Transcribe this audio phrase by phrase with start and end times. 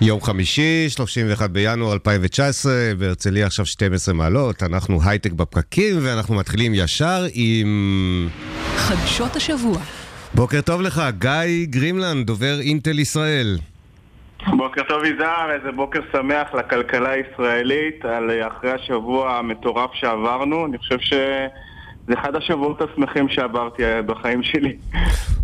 [0.00, 7.24] יום חמישי, 31 בינואר 2019, בהרצליה עכשיו 12 מעלות, אנחנו הייטק בפקקים ואנחנו מתחילים ישר
[7.32, 8.28] עם...
[8.76, 9.78] חדשות השבוע.
[10.34, 11.30] בוקר טוב לך, גיא
[11.64, 13.58] גרימלנד, דובר אינטל ישראל.
[14.46, 20.66] בוקר טוב יזהר, איזה בוקר שמח לכלכלה הישראלית על אחרי השבוע המטורף שעברנו.
[20.66, 20.98] אני חושב
[22.06, 24.76] שזה אחד השבועות השמחים שעברתי בחיים שלי.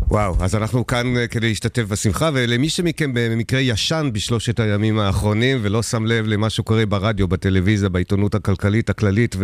[0.09, 5.59] וואו, אז אנחנו כאן אה, כדי להשתתף בשמחה, ולמי שמכם במקרה ישן בשלושת הימים האחרונים
[5.63, 9.37] ולא שם לב למה שקורה ברדיו, בטלוויזיה, בעיתונות הכלכלית, הכללית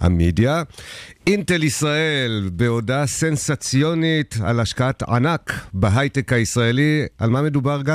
[0.00, 0.62] והמידיה,
[1.26, 7.94] אינטל ישראל בהודעה סנסציונית על השקעת ענק בהייטק הישראלי, על מה מדובר גיא?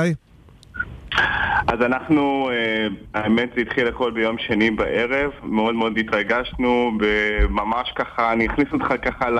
[1.68, 8.32] אז אנחנו, אה, האמת זה התחיל הכל ביום שני בערב, מאוד מאוד התרגשנו, וממש ככה,
[8.32, 9.38] אני אכניס אותך ככה ל...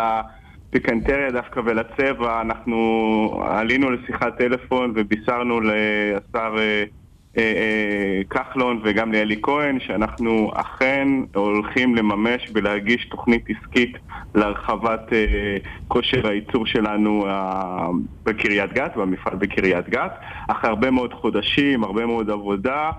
[0.71, 6.85] פיקנטריה דווקא ולצבע, אנחנו עלינו לשיחת טלפון ובישרנו לשר אה,
[8.31, 13.97] כחלון וגם לאלי כהן שאנחנו אכן הולכים לממש ולהגיש תוכנית עסקית
[14.35, 15.13] להרחבת
[15.89, 17.27] כושר הייצור שלנו
[18.25, 20.13] בקריית גת, במפעל בקריית גת.
[20.49, 22.91] אחרי הרבה מאוד חודשים, הרבה מאוד עבודה,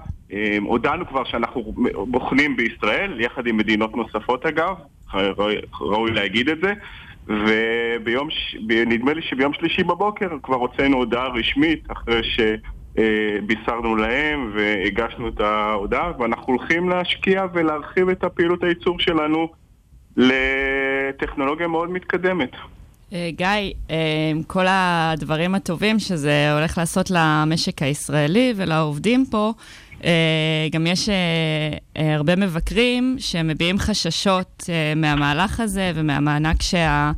[0.61, 1.73] הודענו כבר שאנחנו
[2.07, 4.75] בוחנים בישראל, יחד עם מדינות נוספות אגב,
[5.81, 6.73] ראוי להגיד את זה.
[7.29, 8.27] וביום,
[8.69, 12.21] נדמה לי שביום שלישי בבוקר כבר הוצאנו הודעה רשמית אחרי
[12.97, 19.47] שבישרנו להם והגשנו את ההודעה ואנחנו הולכים להשקיע ולהרחיב את הפעילות הייצור שלנו
[20.17, 22.51] לטכנולוגיה מאוד מתקדמת.
[23.13, 23.47] אה, גיא,
[23.89, 23.95] אה,
[24.47, 29.51] כל הדברים הטובים שזה הולך לעשות למשק הישראלי ולעובדים פה,
[30.03, 31.15] אה, גם יש אה,
[31.97, 34.63] אה, הרבה מבקרים שמביעים חששות
[34.95, 37.11] מהמהלך הזה ומהמענק שה,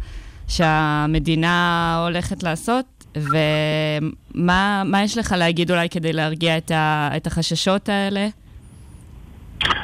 [0.48, 8.28] שהמדינה הולכת לעשות, ומה יש לך להגיד אולי כדי להרגיע את, ה, את החששות האלה?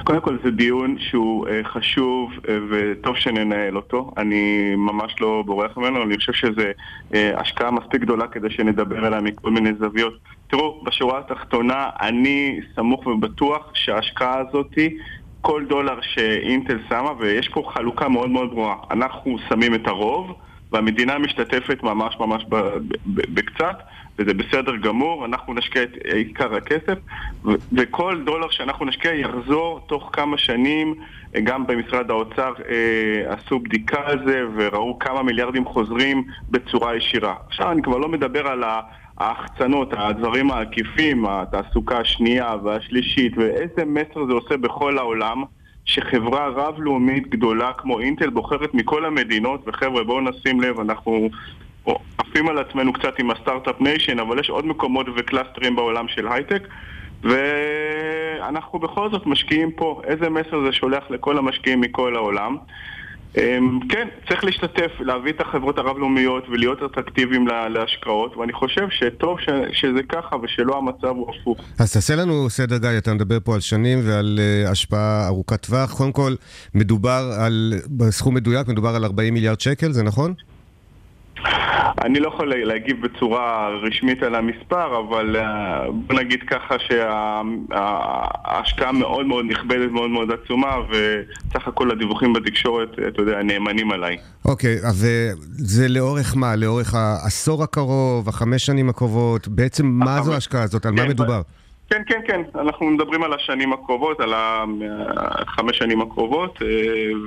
[0.03, 2.31] קודם כל זה דיון שהוא חשוב
[2.69, 6.61] וטוב שננהל אותו, אני ממש לא בורח ממנו, אני חושב שזו
[7.13, 10.13] השקעה מספיק גדולה כדי שנדבר עליה מכל מיני זוויות.
[10.47, 14.97] תראו, בשורה התחתונה, אני סמוך ובטוח שההשקעה הזאתי,
[15.41, 20.35] כל דולר שאינטל שמה, ויש פה חלוקה מאוד מאוד ברורה, אנחנו שמים את הרוב,
[20.71, 22.45] והמדינה משתתפת ממש ממש
[23.05, 23.77] בקצת,
[24.19, 26.97] וזה בסדר גמור, אנחנו נשקיע את עיקר הכסף,
[27.77, 30.95] וכל דולר שאנחנו נשקיע יחזור תוך כמה שנים,
[31.43, 37.35] גם במשרד האוצר אה, עשו בדיקה על זה, וראו כמה מיליארדים חוזרים בצורה ישירה.
[37.47, 38.81] עכשיו אני כבר לא מדבר על ה...
[39.17, 45.43] ההחצנות, הדברים העקיפים, התעסוקה השנייה והשלישית, ואיזה מסר זה עושה בכל העולם,
[45.85, 51.29] שחברה רב-לאומית גדולה כמו אינטל בוחרת מכל המדינות, וחבר'ה בואו נשים לב, אנחנו
[52.17, 56.27] עפים על עצמנו קצת עם ה Start-Up Nation, אבל יש עוד מקומות וקלאסטרים בעולם של
[56.27, 56.67] הייטק,
[57.23, 60.01] ואנחנו בכל זאת משקיעים פה.
[60.03, 62.57] איזה מסר זה שולח לכל המשקיעים מכל העולם?
[63.37, 69.49] אמ, כן, צריך להשתתף, להביא את החברות הרב-לאומיות ולהיות אטרקטיביים להשקעות, ואני חושב שטוב ש,
[69.71, 71.57] שזה ככה ושלא המצב הוא הפוך.
[71.79, 75.97] אז תעשה לנו סדר, גיא, אתה מדבר פה על שנים ועל uh, השפעה ארוכת טווח.
[75.97, 76.35] קודם כל,
[76.73, 80.33] מדובר על, בסכום מדויק, מדובר על 40 מיליארד שקל, זה נכון?
[82.03, 89.25] אני לא יכול להגיב בצורה רשמית על המספר, אבל אה, בוא נגיד ככה שההשקעה מאוד
[89.25, 94.17] מאוד נכבדת, מאוד מאוד עצומה, וסך הכל הדיווחים בתקשורת, אתה יודע, נאמנים עליי.
[94.45, 96.55] אוקיי, okay, וזה לאורך מה?
[96.55, 99.47] לאורך העשור הקרוב, החמש שנים הקרובות?
[99.47, 100.85] בעצם מה זו ההשקעה הזאת?
[100.85, 101.41] על מה כן, מדובר?
[101.89, 102.41] כן, כן, כן.
[102.55, 106.67] אנחנו מדברים על השנים הקרובות, על החמש שנים הקרובות, אה,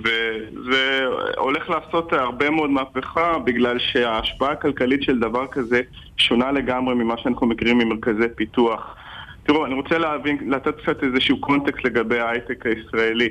[0.05, 1.05] וזה
[1.37, 5.81] הולך לעשות הרבה מאוד מהפכה בגלל שההשפעה הכלכלית של דבר כזה
[6.17, 8.97] שונה לגמרי ממה שאנחנו מכירים ממרכזי פיתוח.
[9.43, 13.29] תראו, אני רוצה להבין, לתת קצת איזשהו קונטקסט לגבי ההייטק הישראלי.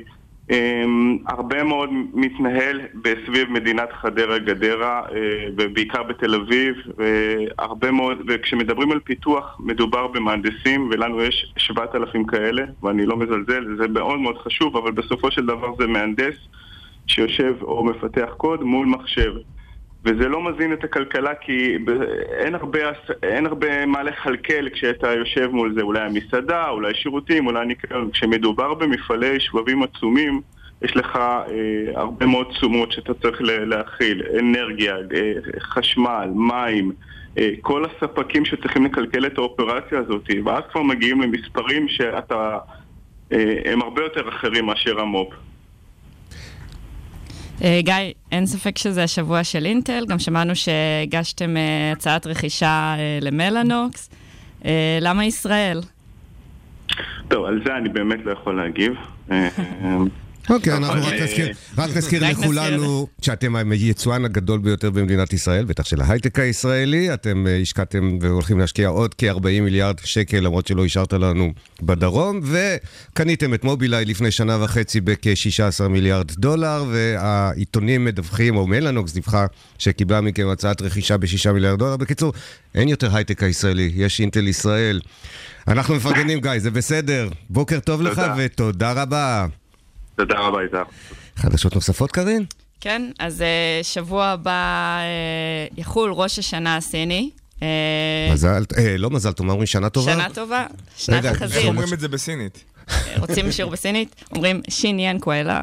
[0.48, 0.54] Um,
[1.26, 5.12] הרבה מאוד מתנהל בסביב מדינת חדרה-גדרה, uh,
[5.56, 13.06] ובעיקר בתל אביב, והרבה מאוד, וכשמדברים על פיתוח מדובר במהנדסים, ולנו יש 7,000 כאלה, ואני
[13.06, 16.36] לא מזלזל, זה מאוד מאוד חשוב, אבל בסופו של דבר זה מהנדס
[17.06, 19.32] שיושב או מפתח קוד מול מחשב.
[20.04, 21.76] וזה לא מזין את הכלכלה כי
[22.38, 22.78] אין הרבה,
[23.22, 28.10] אין הרבה מה לכלכל כשאתה יושב מול זה, אולי המסעדה, אולי שירותים, אולי ניקיון.
[28.10, 30.40] כשמדובר במפעלי שבבים עצומים,
[30.82, 31.44] יש לך אה,
[31.94, 36.92] הרבה מאוד תשומות שאתה צריך להכיל, אנרגיה, אה, חשמל, מים,
[37.38, 42.58] אה, כל הספקים שצריכים לקלקל את האופרציה הזאת, ואז כבר מגיעים למספרים שאתה,
[43.32, 45.34] אה, הם הרבה יותר אחרים מאשר המו"פ.
[47.64, 47.94] אה, גיא,
[48.32, 54.10] אין ספק שזה השבוע של אינטל, גם שמענו שהגשתם אה, הצעת רכישה אה, למלאנוקס.
[55.00, 55.80] למה ישראל?
[57.28, 58.92] טוב, על זה אני באמת לא יכול להגיב.
[60.50, 66.00] אוקיי, אנחנו רק נזכיר, רק נזכיר לכולנו שאתם היצואן הגדול ביותר במדינת ישראל, בטח של
[66.00, 67.14] ההייטק הישראלי.
[67.14, 71.52] אתם אה, השקעתם והולכים להשקיע עוד כ-40 מיליארד שקל, למרות שלא אישרת לנו
[71.82, 79.46] בדרום, וקניתם את מובילאיי לפני שנה וחצי בכ-16 מיליארד דולר, והעיתונים מדווחים, או מלאנוקס דיווחה,
[79.78, 81.96] שקיבלה מכם הצעת רכישה ב-6 מיליארד דולר.
[81.96, 82.32] בקיצור,
[82.74, 85.00] אין יותר הייטק הישראלי, יש אינטל ישראל.
[85.68, 87.28] אנחנו מפרגנים, גיא, זה בסדר.
[87.50, 89.46] בוקר טוב לך ותודה רבה.
[90.18, 90.82] תודה רבה, יזהר.
[91.36, 92.44] חדשות נוספות, קארין?
[92.80, 97.30] כן, אז אה, שבוע הבא אה, יחול ראש השנה הסיני.
[97.62, 97.68] אה,
[98.32, 98.62] מזל,
[98.98, 99.66] לא מזל טוב, מה אומרים?
[99.66, 100.12] שנה טובה?
[100.12, 100.66] שנה טובה,
[100.96, 101.58] שנת החזיר.
[101.58, 102.64] איך אומרים את זה בסינית?
[103.18, 104.24] רוצים שיעור בסינית?
[104.34, 105.62] אומרים שין ין קואלה.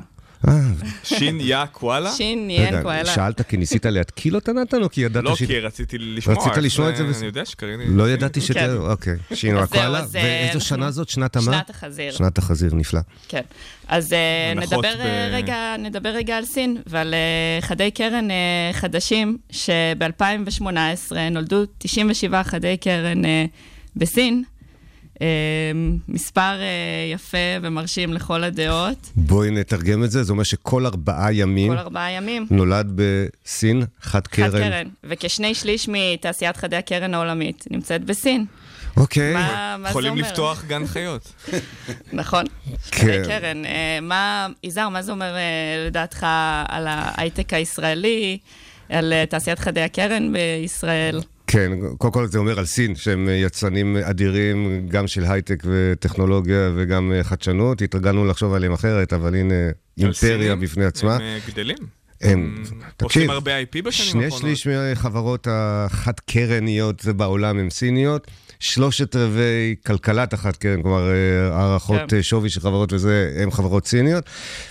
[1.04, 2.12] שין יא קואלה?
[2.12, 3.06] שין ין קואלה.
[3.06, 6.38] שאלת כי ניסית להתקיל אותה נתן או כי ידעת לא, כי רציתי לשמוע.
[6.38, 7.04] רצית לשמוע את זה?
[7.18, 7.80] אני יודע שקרין...
[7.98, 8.42] לא ידעתי.
[8.54, 8.70] כן.
[8.78, 9.16] אוקיי.
[9.34, 10.06] שין יא קואלה.
[10.12, 11.10] ואיזו שנה זאת?
[11.10, 11.46] שנת המה?
[11.46, 12.12] שנת החזיר.
[12.12, 13.00] שנת החזיר, נפלא.
[13.28, 13.42] כן.
[13.88, 14.54] אז אה,
[15.78, 23.22] נדבר רגע על סין ועל אה, חדי קרן אה, חדשים, שב-2018 נולדו 97 חדי קרן
[23.96, 24.44] בסין.
[25.22, 29.12] אמ, מספר אה, יפה ומרשים לכל הדעות.
[29.16, 31.72] בואי נתרגם את זה, זה אומר שכל ארבעה ימים...
[31.72, 32.48] כל ארבעה ימים.
[32.50, 34.52] נולד בסין חד קרן.
[34.52, 38.46] חד קרן, וכשני שליש מתעשיית חדי הקרן העולמית נמצאת בסין.
[38.98, 39.34] אוקיי.
[39.34, 41.34] מה, מה יכולים לפתוח גן חיות.
[42.14, 42.46] נכון,
[42.92, 42.98] כן.
[43.02, 43.66] חדי קרן.
[43.66, 46.26] אה, מה, יזהר, מה זה אומר אה, לדעתך
[46.68, 48.38] על ההייטק הישראלי,
[48.90, 51.22] על תעשיית חדי הקרן בישראל?
[51.48, 57.12] כן, קודם כל זה אומר על סין, שהם יצרנים אדירים, גם של הייטק וטכנולוגיה וגם
[57.16, 57.82] אה, חדשנות.
[57.82, 59.54] התרגלנו לחשוב עליהם אחרת, אבל הנה,
[59.98, 61.16] אימפריה בפני עצמה.
[61.16, 61.78] הם אה, גדלים.
[62.22, 62.64] הם,
[62.98, 64.40] תקשיב, עושים הרבה IP בשנים האחרונות.
[64.40, 68.28] שני שליש מהחברות החד-קרניות בעולם הן סיניות.
[68.60, 72.22] שלושת רבעי כלכלת החד קרן, כלומר אה, הערכות כן.
[72.22, 74.24] שווי של חברות וזה, הן חברות סיניות.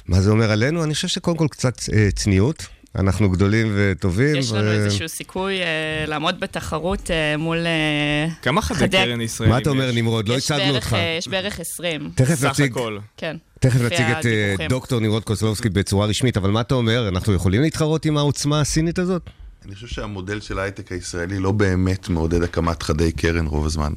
[0.09, 0.85] מה זה אומר עלינו?
[0.85, 1.81] אני חושב שקודם כל קצת
[2.15, 2.67] צניעות.
[2.99, 4.37] אנחנו גדולים וטובים.
[4.37, 4.73] יש לנו ו...
[4.73, 5.65] איזשהו סיכוי uh,
[6.09, 7.59] לעמוד בתחרות uh, מול...
[7.59, 10.29] Uh, כמה חדי קרן ישראלים מה אתה אומר, נמרוד?
[10.29, 10.97] לא הצגנו אותך.
[11.19, 12.11] יש בערך 20.
[12.15, 12.73] תכף נציג...
[12.73, 12.99] הכל.
[13.17, 13.37] כן.
[13.61, 17.09] תכף נציג את uh, דוקטור נמרוד קוסלובסקי בצורה רשמית, אבל מה אתה אומר?
[17.09, 19.31] אנחנו יכולים להתחרות עם העוצמה הסינית הזאת?
[19.65, 23.93] אני חושב שהמודל של ההייטק הישראלי לא באמת מעודד הקמת חדי קרן רוב הזמן.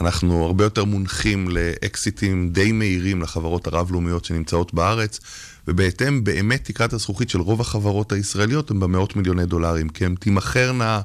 [0.00, 5.20] אנחנו הרבה יותר מונחים לאקזיטים די מהירים לחברות הרב-לאומיות שנמצאות בארץ,
[5.68, 11.00] ובהתאם באמת תקרת הזכוכית של רוב החברות הישראליות הן במאות מיליוני דולרים, כי הן תימכרנה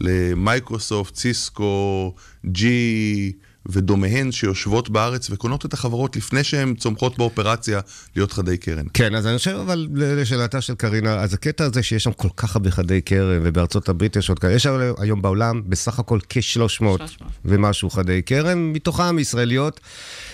[0.00, 2.14] למייקרוסופט, סיסקו,
[2.46, 3.32] ג'י
[3.66, 7.80] ודומיהן שיושבות בארץ וקונות את החברות לפני שהן צומחות באופרציה
[8.16, 8.84] להיות חדי קרן.
[8.94, 12.56] כן, אז אני חושב אבל לשאלתה של קרינה, אז הקטע הזה שיש שם כל כך
[12.56, 14.66] הרבה חדי קרן ובארצות הברית יש עוד כאלה, יש
[14.98, 16.84] היום בעולם בסך הכל כ-300
[17.44, 19.80] ומשהו חדי קרן, מתוכם ישראליות.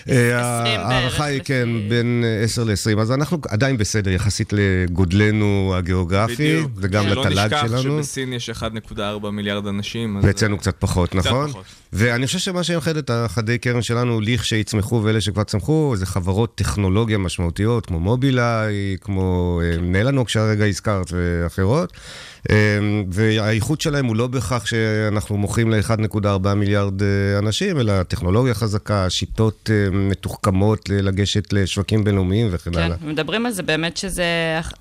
[0.09, 3.01] אה, ההערכה היא, כן, בין 10 ל-20.
[3.01, 7.73] אז אנחנו עדיין בסדר יחסית לגודלנו הגיאוגרפי, וגם לתל"ג שלנו.
[7.73, 10.19] לא נשכח שבסין יש 1.4 מיליארד אנשים.
[10.23, 11.51] ואצלנו קצת פחות, נכון?
[11.97, 17.17] ואני חושב שמה שיוחד את החדי קרן שלנו, לכשיצמחו ואלה שכבר צמחו, זה חברות טכנולוגיה
[17.17, 21.93] משמעותיות, כמו מובילאיי, כמו אה, נלנוק שהרגע הזכרת, ואחרות.
[22.49, 27.07] אמ, והאיכות שלהם הוא לא בהכרח שאנחנו מוכרים ל-1.4 מיליארד אה,
[27.39, 32.97] אנשים, אלא טכנולוגיה חזקה, שיטות אה, מתוחכמות לגשת לשווקים בינלאומיים וכן כן, הלאה.
[32.97, 34.25] כן, מדברים על זה באמת שזה,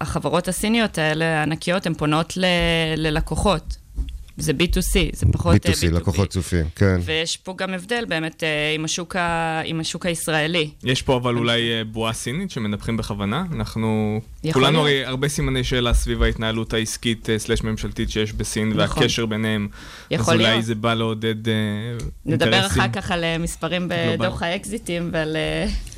[0.00, 2.44] החברות הסיניות האלה, הענקיות, הן פונות ל,
[2.96, 3.83] ללקוחות.
[4.36, 5.90] זה B2C, זה פחות B2C, B2B.
[5.90, 7.00] לקוחות צופים, כן.
[7.04, 9.60] ויש פה גם הבדל באמת אה, עם השוק, ה...
[9.64, 10.70] עם השוק הישראלי.
[10.84, 13.44] יש פה אבל אולי אה, בועה סינית שמנפחים בכוונה?
[13.52, 14.20] אנחנו...
[14.52, 18.80] כולנו הרי הרבה סימני שאלה סביב ההתנהלות העסקית אה, סלש ממשלתית שיש בסין, נכון.
[18.80, 19.68] והקשר ביניהם.
[20.10, 20.48] יכול להיות.
[20.48, 22.10] אז אולי זה בא לעודד אינטרסים.
[22.26, 25.36] נדבר אחר כך על מספרים בדוח האקזיטים ועל...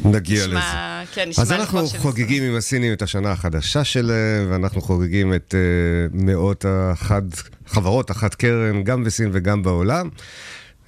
[0.04, 1.12] נגיע נשמע, לזה.
[1.14, 6.16] כן, נשמע אז אנחנו חוגגים עם הסינים את השנה החדשה שלהם, ואנחנו חוגגים את uh,
[6.16, 7.22] מאות החד...
[7.66, 10.08] חברות אחת קרן, גם בסין וגם בעולם.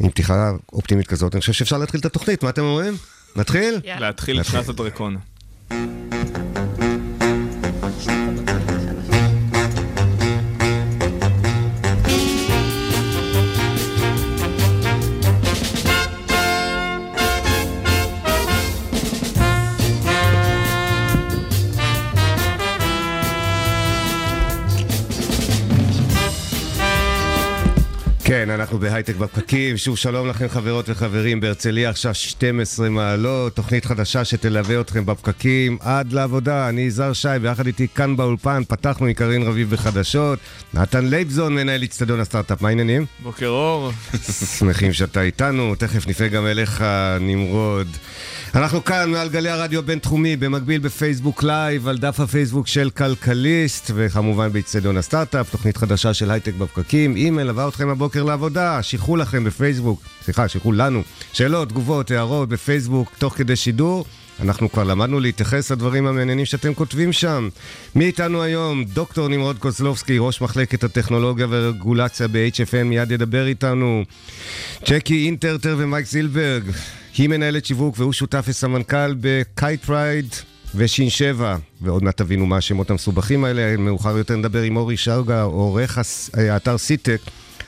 [0.01, 2.95] עם פתיחה אופטימית כזאת, אני חושב שאפשר להתחיל את התוכנית, מה אתם אומרים?
[3.37, 3.81] נתחיל?
[3.85, 5.17] להתחיל את שנת הדרקון.
[28.29, 29.77] כן, אנחנו בהייטק בפקקים.
[29.77, 36.13] שוב שלום לכם חברות וחברים בהרצליה, עכשיו 12 מעלות, תוכנית חדשה שתלווה אתכם בפקקים עד
[36.13, 36.69] לעבודה.
[36.69, 40.39] אני יזהר שי, ויחד איתי כאן באולפן, פתחנו עם קרין רביב בחדשות.
[40.75, 43.07] נתן לייבזון, מנהל אצטדיון הסטארט-אפ, מה העניינים?
[43.23, 43.93] בוקר אור.
[44.59, 46.85] שמחים שאתה איתנו, תכף נפנה גם אליך,
[47.21, 47.89] נמרוד.
[48.55, 54.53] אנחנו כאן מעל גלי הרדיו הבינתחומי, במקביל בפייסבוק live, על דף הפייסבוק של כלכליסט, וכמובן
[54.53, 57.15] באיצטדיון הסטארט-אפ, תוכנית חדשה של הייטק בפקקים.
[57.15, 61.03] היא מלווה אתכם הבוקר לעבודה, שילחו לכם בפייסבוק, סליחה, שילחו לנו,
[61.33, 64.05] שאלות, תגובות, הערות בפייסבוק, תוך כדי שידור.
[64.41, 67.49] אנחנו כבר למדנו להתייחס לדברים המעניינים שאתם כותבים שם.
[67.95, 68.85] מי איתנו היום?
[68.85, 74.05] דוקטור נמרוד קוזלובסקי, ראש מחלקת הטכנולוגיה והרגולציה ב-HFN, מיד ידבר איתנו.
[74.85, 76.63] צ'קי אינטרטר ומייק זילברג,
[77.19, 80.27] היא מנהלת שיווק והוא שותף וסמנכ"ל בקייט רייד
[80.75, 83.77] ושין שבע, ועוד מעט תבינו מה השמות המסובכים האלה.
[83.77, 85.99] מאוחר יותר נדבר עם אורי שרגא, עורך
[86.35, 87.21] האתר סיטק.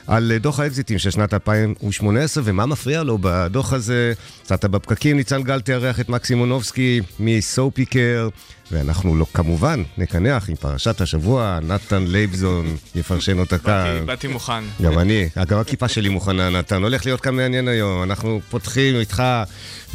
[0.07, 4.13] על דוח האקזיטים של שנת 2018, ומה מפריע לו בדוח הזה?
[4.43, 8.29] קצת בפקקים, ניצן גל תארח את מקס סימונובסקי מסופיקר,
[8.71, 14.03] ואנחנו לא, כמובן נקנח עם פרשת השבוע, נתן לייבזון יפרשן אותה כאן.
[14.05, 14.63] באתי מוכן.
[14.81, 16.83] גם אני, גם הכיפה שלי מוכנה, נתן.
[16.83, 18.03] הולך להיות כאן מעניין היום.
[18.03, 19.23] אנחנו פותחים איתך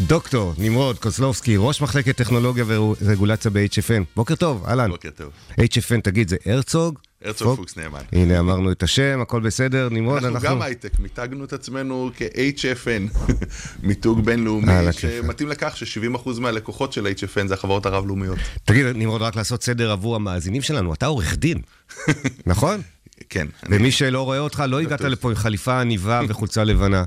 [0.01, 4.03] דוקטור נמרוד קוזלובסקי, ראש מחלקת טכנולוגיה ורגולציה ב-HFN.
[4.17, 4.91] בוקר טוב, אהלן.
[4.91, 5.29] בוקר טוב.
[5.61, 6.99] HFN, תגיד, זה הרצוג?
[7.27, 8.01] הרצוג פוקס נאמן.
[8.13, 10.37] הנה, אמרנו את השם, הכל בסדר, נמרוד, אנחנו...
[10.37, 13.19] אנחנו גם הייטק, מיתגנו את עצמנו כ-HFN,
[13.87, 18.39] מיתוג בינלאומי, שמתאים לכך ש-70% מהלקוחות של HFN זה החברות הרב-לאומיות.
[18.65, 21.59] תגיד, נמרוד, רק לעשות סדר עבור המאזינים שלנו, אתה עורך דין,
[22.47, 22.81] נכון?
[23.29, 23.47] כן.
[23.71, 27.05] ומי שלא רואה אותך, לא הגעת לפה עם חליפה עניבה וחולצה לבנה.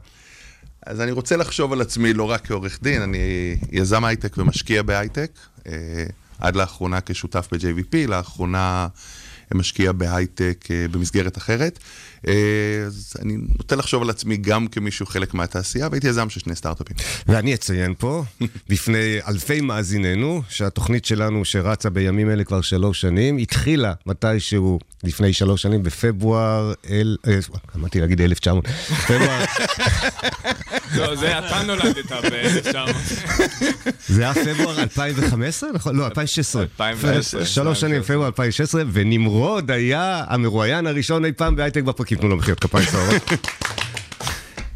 [0.85, 5.31] אז אני רוצה לחשוב על עצמי לא רק כעורך דין, אני יזם הייטק ומשקיע בהייטק,
[5.67, 5.73] אה,
[6.39, 8.88] עד לאחרונה כשותף ב-JVP, לאחרונה...
[9.56, 11.79] משקיע בהייטק אה, במסגרת אחרת.
[12.27, 12.33] אה,
[12.85, 16.95] אז אני נוטה לחשוב על עצמי גם כמישהו חלק מהתעשייה, והייתי יזם של שני סטארט-אפים.
[17.27, 18.23] ואני אציין פה,
[18.69, 25.61] בפני אלפי מאזיננו, שהתוכנית שלנו שרצה בימים אלה כבר שלוש שנים, התחילה מתישהו לפני שלוש
[25.61, 27.17] שנים, בפברואר, אל...
[27.27, 27.39] אה,
[27.75, 28.67] אמרתי להגיד 1900,
[29.07, 29.45] פברואר...
[30.95, 32.75] לא, זה אתה נולדת ב-1900.
[34.07, 35.69] זה היה פברואר 2015?
[35.73, 35.95] נכון?
[35.95, 36.61] לא, 2016.
[36.63, 37.45] 2016.
[37.45, 42.17] שלוש שנים, פברואר 2016, ונמרוד היה המרואיין הראשון אי פעם בהייטק בפרקים.
[42.17, 43.29] תנו לו מחיאות כפיים סוערות.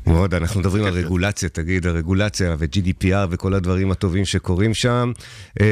[0.07, 1.05] מאוד, אנחנו מדברים על כן, כן.
[1.05, 5.11] רגולציה, תגיד, הרגולציה ו-GDPR וכל הדברים הטובים שקורים שם.
[5.61, 5.65] אה,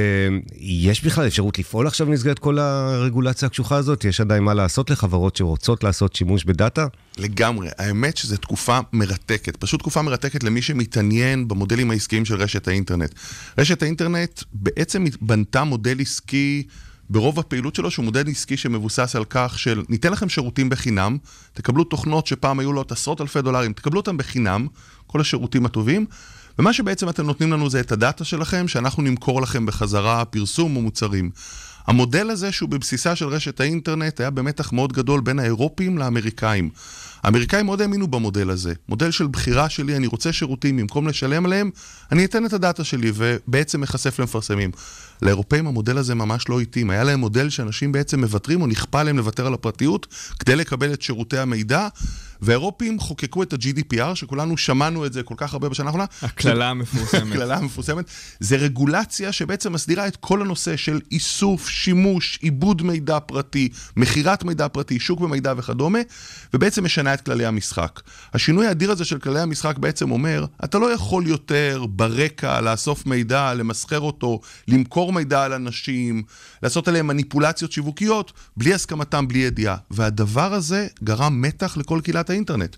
[0.59, 4.05] יש בכלל אפשרות לפעול עכשיו במסגרת כל הרגולציה הקשוחה הזאת?
[4.05, 6.87] יש עדיין מה לעשות לחברות שרוצות לעשות שימוש בדאטה?
[7.17, 7.69] לגמרי.
[7.77, 9.55] האמת שזו תקופה מרתקת.
[9.55, 13.13] פשוט תקופה מרתקת למי שמתעניין במודלים העסקיים של רשת האינטרנט.
[13.57, 16.63] רשת האינטרנט בעצם בנתה מודל עסקי...
[17.11, 21.17] ברוב הפעילות שלו שהוא מודל עסקי שמבוסס על כך של ניתן לכם שירותים בחינם,
[21.53, 24.67] תקבלו תוכנות שפעם היו לו עשרות אלפי דולרים, תקבלו אותם בחינם,
[25.07, 26.05] כל השירותים הטובים,
[26.59, 30.81] ומה שבעצם אתם נותנים לנו זה את הדאטה שלכם, שאנחנו נמכור לכם בחזרה פרסום או
[30.81, 31.29] מוצרים.
[31.87, 36.69] המודל הזה, שהוא בבסיסה של רשת האינטרנט, היה במתח מאוד גדול בין האירופים לאמריקאים.
[37.23, 38.73] האמריקאים מאוד האמינו במודל הזה.
[38.89, 41.69] מודל של בחירה שלי, אני רוצה שירותים, במקום לשלם עליהם,
[42.11, 44.71] אני אתן את הדאטה שלי ובעצם מחשף למפרסמים.
[45.21, 46.89] לאירופאים המודל הזה ממש לא התאים.
[46.89, 50.07] היה להם מודל שאנשים בעצם מוותרים או נכפה עליהם לוותר על הפרטיות
[50.39, 51.87] כדי לקבל את שירותי המידע.
[52.41, 56.05] והאירופים חוקקו את ה-GDPR, שכולנו שמענו את זה כל כך הרבה בשנה האחרונה.
[56.21, 57.23] הקללה המפורסמת.
[57.31, 58.05] הקללה המפורסמת.
[58.39, 64.67] זה רגולציה שבעצם מסדירה את כל הנושא של איסוף, שימוש, עיבוד מידע פרטי, מכירת מידע
[64.67, 65.99] פרטי, שוק במידע וכדומה,
[66.53, 68.01] ובעצם משנה את כללי המשחק.
[68.33, 73.53] השינוי האדיר הזה של כללי המשחק בעצם אומר, אתה לא יכול יותר ברקע לאסוף מידע,
[73.53, 76.23] למסחר אותו, למכור מידע על אנשים,
[76.63, 79.77] לעשות עליהם מניפולציות שיווקיות, בלי הסכמתם, בלי ידיעה.
[79.91, 82.75] והדבר הזה גרם מתח לכל קהילת האינטרנט.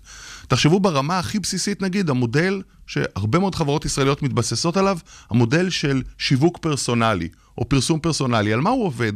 [0.48, 4.98] תחשבו ברמה הכי בסיסית, נגיד, המודל שהרבה מאוד חברות ישראליות מתבססות עליו,
[5.30, 8.52] המודל של שיווק פרסונלי, או פרסום פרסונלי.
[8.52, 9.12] על מה הוא עובד?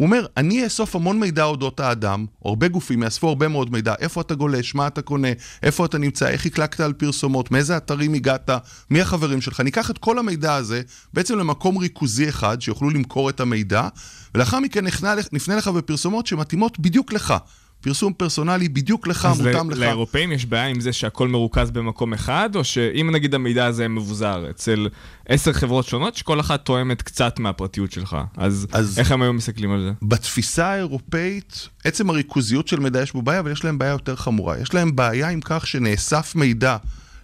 [0.00, 4.20] הוא אומר, אני אאסוף המון מידע אודות האדם, הרבה גופים יאספו הרבה מאוד מידע, איפה
[4.20, 5.28] אתה גולש, מה אתה קונה,
[5.62, 8.50] איפה אתה נמצא, איך הקלקת על פרסומות, מאיזה אתרים הגעת,
[8.90, 9.60] מי החברים שלך.
[9.60, 13.88] ניקח את כל המידע הזה בעצם למקום ריכוזי אחד, שיוכלו למכור את המידע,
[14.34, 17.34] ולאחר מכן נפנה, נפנה לך בפרסומות שמתאימות בדיוק לך.
[17.80, 19.76] פרסום פרסונלי בדיוק לך, מותאם לך.
[19.76, 23.88] אז לאירופאים יש בעיה עם זה שהכל מרוכז במקום אחד, או שאם נגיד המידע הזה
[23.88, 24.88] מבוזר אצל
[25.28, 29.72] עשר חברות שונות, שכל אחת תואמת קצת מהפרטיות שלך, אז, אז איך הם היום מסתכלים
[29.72, 29.90] על זה?
[30.02, 34.58] בתפיסה האירופאית, עצם הריכוזיות של מידע יש בו בעיה, אבל יש להם בעיה יותר חמורה.
[34.58, 36.76] יש להם בעיה עם כך שנאסף מידע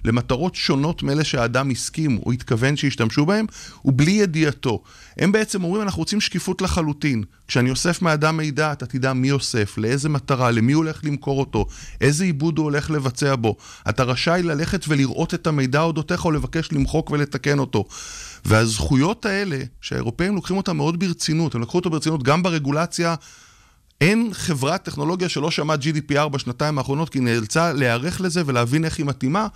[0.05, 3.47] למטרות שונות מאלה שהאדם הסכים או התכוון שישתמשו בהם,
[3.85, 4.83] ובלי ידיעתו.
[5.19, 7.25] הם בעצם אומרים, אנחנו רוצים שקיפות לחלוטין.
[7.49, 11.67] כשאני אוסף מאדם מידע, אתה תדע מי אוסף, לאיזה מטרה, למי הוא הולך למכור אותו,
[12.01, 13.57] איזה עיבוד הוא הולך לבצע בו.
[13.89, 17.85] אתה רשאי ללכת ולראות את המידע אודותיך או לבקש למחוק ולתקן אותו.
[18.45, 23.15] והזכויות האלה, שהאירופאים לוקחים אותן מאוד ברצינות, הם לקחו אותו ברצינות גם ברגולציה
[24.01, 28.99] אין חברת טכנולוגיה שלא שמעה GDPR בשנתיים האחרונות, כי היא נאלצה להיערך לזה ולהבין איך
[28.99, 29.47] היא מתאימה.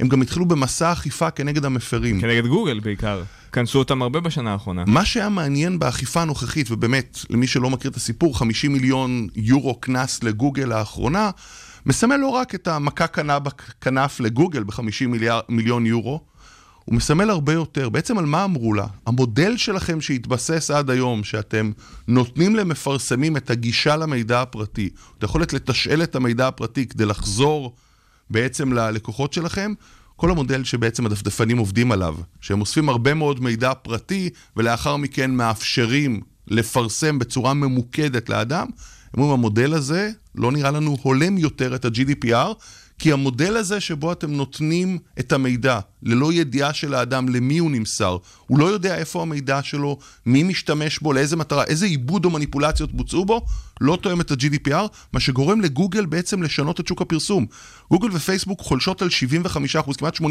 [0.00, 2.20] הם גם התחילו במסע אכיפה כנגד המפרים.
[2.20, 3.22] כנגד גוגל בעיקר.
[3.52, 4.84] כנסו אותם הרבה בשנה האחרונה.
[4.86, 10.22] מה שהיה מעניין באכיפה הנוכחית, ובאמת, למי שלא מכיר את הסיפור, 50 מיליון יורו קנס
[10.22, 11.30] לגוגל לאחרונה,
[11.86, 13.06] מסמל לא רק את המכה
[13.80, 15.06] כנף לגוגל ב-50
[15.48, 16.20] מיליון יורו,
[16.84, 17.88] הוא מסמל הרבה יותר.
[17.88, 18.86] בעצם על מה אמרו לה?
[19.06, 21.70] המודל שלכם שהתבסס עד היום, שאתם
[22.08, 24.88] נותנים למפרסמים את הגישה למידע הפרטי,
[25.18, 27.74] את היכולת לתשאל את המידע הפרטי כדי לחזור
[28.30, 29.72] בעצם ללקוחות שלכם,
[30.16, 36.20] כל המודל שבעצם הדפדפנים עובדים עליו, שהם אוספים הרבה מאוד מידע פרטי ולאחר מכן מאפשרים
[36.48, 38.66] לפרסם בצורה ממוקדת לאדם,
[39.14, 42.54] הם אומרים, המודל הזה לא נראה לנו הולם יותר את ה-GDPR,
[42.98, 48.16] כי המודל הזה שבו אתם נותנים את המידע ללא ידיעה של האדם למי הוא נמסר,
[48.46, 52.92] הוא לא יודע איפה המידע שלו, מי משתמש בו, לאיזה מטרה, איזה עיבוד או מניפולציות
[52.92, 53.46] בוצעו בו,
[53.80, 57.46] לא תואם את ה-GDPR, מה שגורם לגוגל בעצם לשנות את שוק הפרסום.
[57.90, 60.22] גוגל ופייסבוק חולשות על 75%, כמעט 80%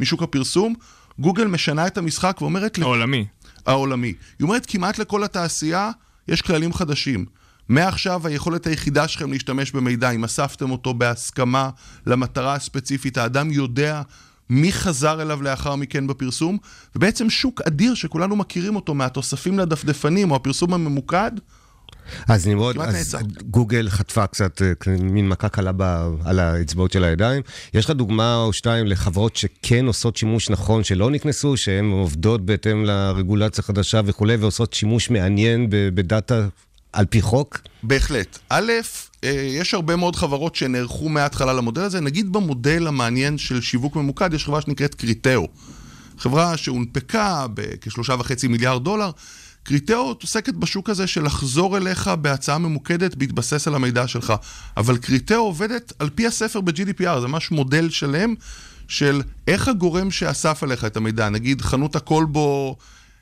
[0.00, 0.74] משוק הפרסום,
[1.18, 2.78] גוגל משנה את המשחק ואומרת...
[2.78, 3.26] העולמי.
[3.66, 4.12] העולמי.
[4.38, 5.90] היא אומרת כמעט לכל התעשייה
[6.28, 7.26] יש כללים חדשים.
[7.68, 11.70] מעכשיו היכולת היחידה שלכם להשתמש במידע, אם אספתם אותו בהסכמה
[12.06, 14.02] למטרה הספציפית, האדם יודע
[14.50, 16.58] מי חזר אליו לאחר מכן בפרסום,
[16.96, 21.30] ובעצם שוק אדיר שכולנו מכירים אותו מהתוספים לדפדפנים או הפרסום הממוקד.
[22.28, 23.16] אז נמרוד, אז
[23.50, 25.70] גוגל חטפה קצת אה, מין מכה קלה
[26.24, 27.42] על האצבעות של הידיים.
[27.74, 32.84] יש לך דוגמה או שתיים לחברות שכן עושות שימוש נכון, שלא נכנסו, שהן עובדות בהתאם
[32.84, 36.48] לרגולציה חדשה וכולי, ועושות שימוש מעניין בדאטה
[36.96, 37.58] על פי חוק?
[37.82, 38.38] בהחלט.
[38.48, 38.72] א',
[39.24, 42.00] אה, יש הרבה מאוד חברות שנערכו מההתחלה למודל הזה.
[42.00, 45.48] נגיד במודל המעניין של שיווק ממוקד, יש חברה שנקראת קריטאו.
[46.18, 49.10] חברה שהונפקה בכשלושה וחצי מיליארד דולר.
[49.62, 54.32] קריטאו עוסקת בשוק הזה של לחזור אליך בהצעה ממוקדת בהתבסס על המידע שלך.
[54.76, 58.34] אבל קריטאו עובדת על פי הספר ב-GDPR, זה ממש מודל שלם
[58.88, 62.76] של איך הגורם שאסף עליך את המידע, נגיד חנות הכלבו...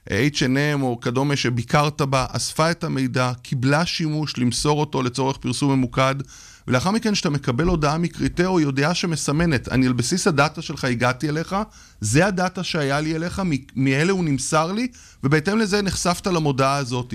[0.09, 6.15] H&M או כדומה שביקרת בה, אספה את המידע, קיבלה שימוש למסור אותו לצורך פרסום ממוקד,
[6.69, 11.29] ולאחר מכן כשאתה מקבל הודעה מקריטאו, היא הודעה שמסמנת, אני על בסיס הדאטה שלך הגעתי
[11.29, 11.57] אליך,
[12.01, 13.43] זה הדאטה שהיה לי אליך,
[13.77, 14.89] מאלה הוא נמסר לי,
[15.25, 17.15] ובהתאם לזה נחשפת למודעה הזאת.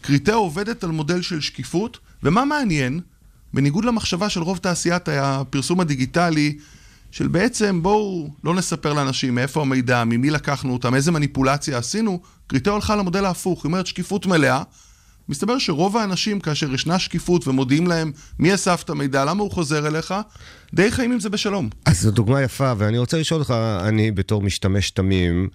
[0.00, 3.00] קריטאו עובדת על מודל של שקיפות, ומה מעניין?
[3.54, 6.58] בניגוד למחשבה של רוב תעשיית הפרסום הדיגיטלי,
[7.12, 12.74] של בעצם בואו לא נספר לאנשים מאיפה המידע, ממי לקחנו אותם, איזה מניפולציה עשינו, קריטאו
[12.74, 14.62] הלכה למודל ההפוך, היא אומרת שקיפות מלאה.
[15.28, 19.86] מסתבר שרוב האנשים, כאשר ישנה שקיפות ומודיעים להם מי אסף את המידע, למה הוא חוזר
[19.86, 20.14] אליך,
[20.74, 21.68] די חיים עם זה בשלום.
[21.84, 25.48] אז זו דוגמה יפה, ואני רוצה לשאול אותך, אני בתור משתמש תמים,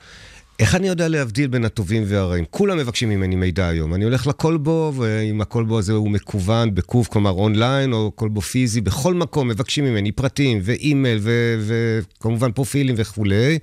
[0.60, 2.46] איך אני יודע להבדיל בין הטובים והרעים?
[2.50, 3.94] כולם מבקשים ממני מידע היום.
[3.94, 9.14] אני הולך לקולבו, ואם הקולבו הזה הוא מקוון בקוף, כלומר אונליין, או קולבו פיזי, בכל
[9.14, 11.20] מקום מבקשים ממני פרטים, ואימייל,
[11.60, 13.60] וכמובן פרופילים וכולי.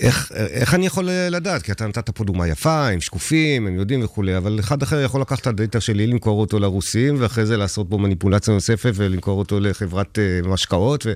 [0.00, 1.62] איך, איך אני יכול לדעת?
[1.62, 5.20] כי אתה נתת פה דוגמה יפה, הם שקופים, הם יודעים וכולי, אבל אחד אחר יכול
[5.20, 9.60] לקחת את הדאטה שלי, למכור אותו לרוסים, ואחרי זה לעשות בו מניפולציה נוספת ולמכור אותו
[9.60, 11.06] לחברת uh, משקאות.
[11.06, 11.12] ו...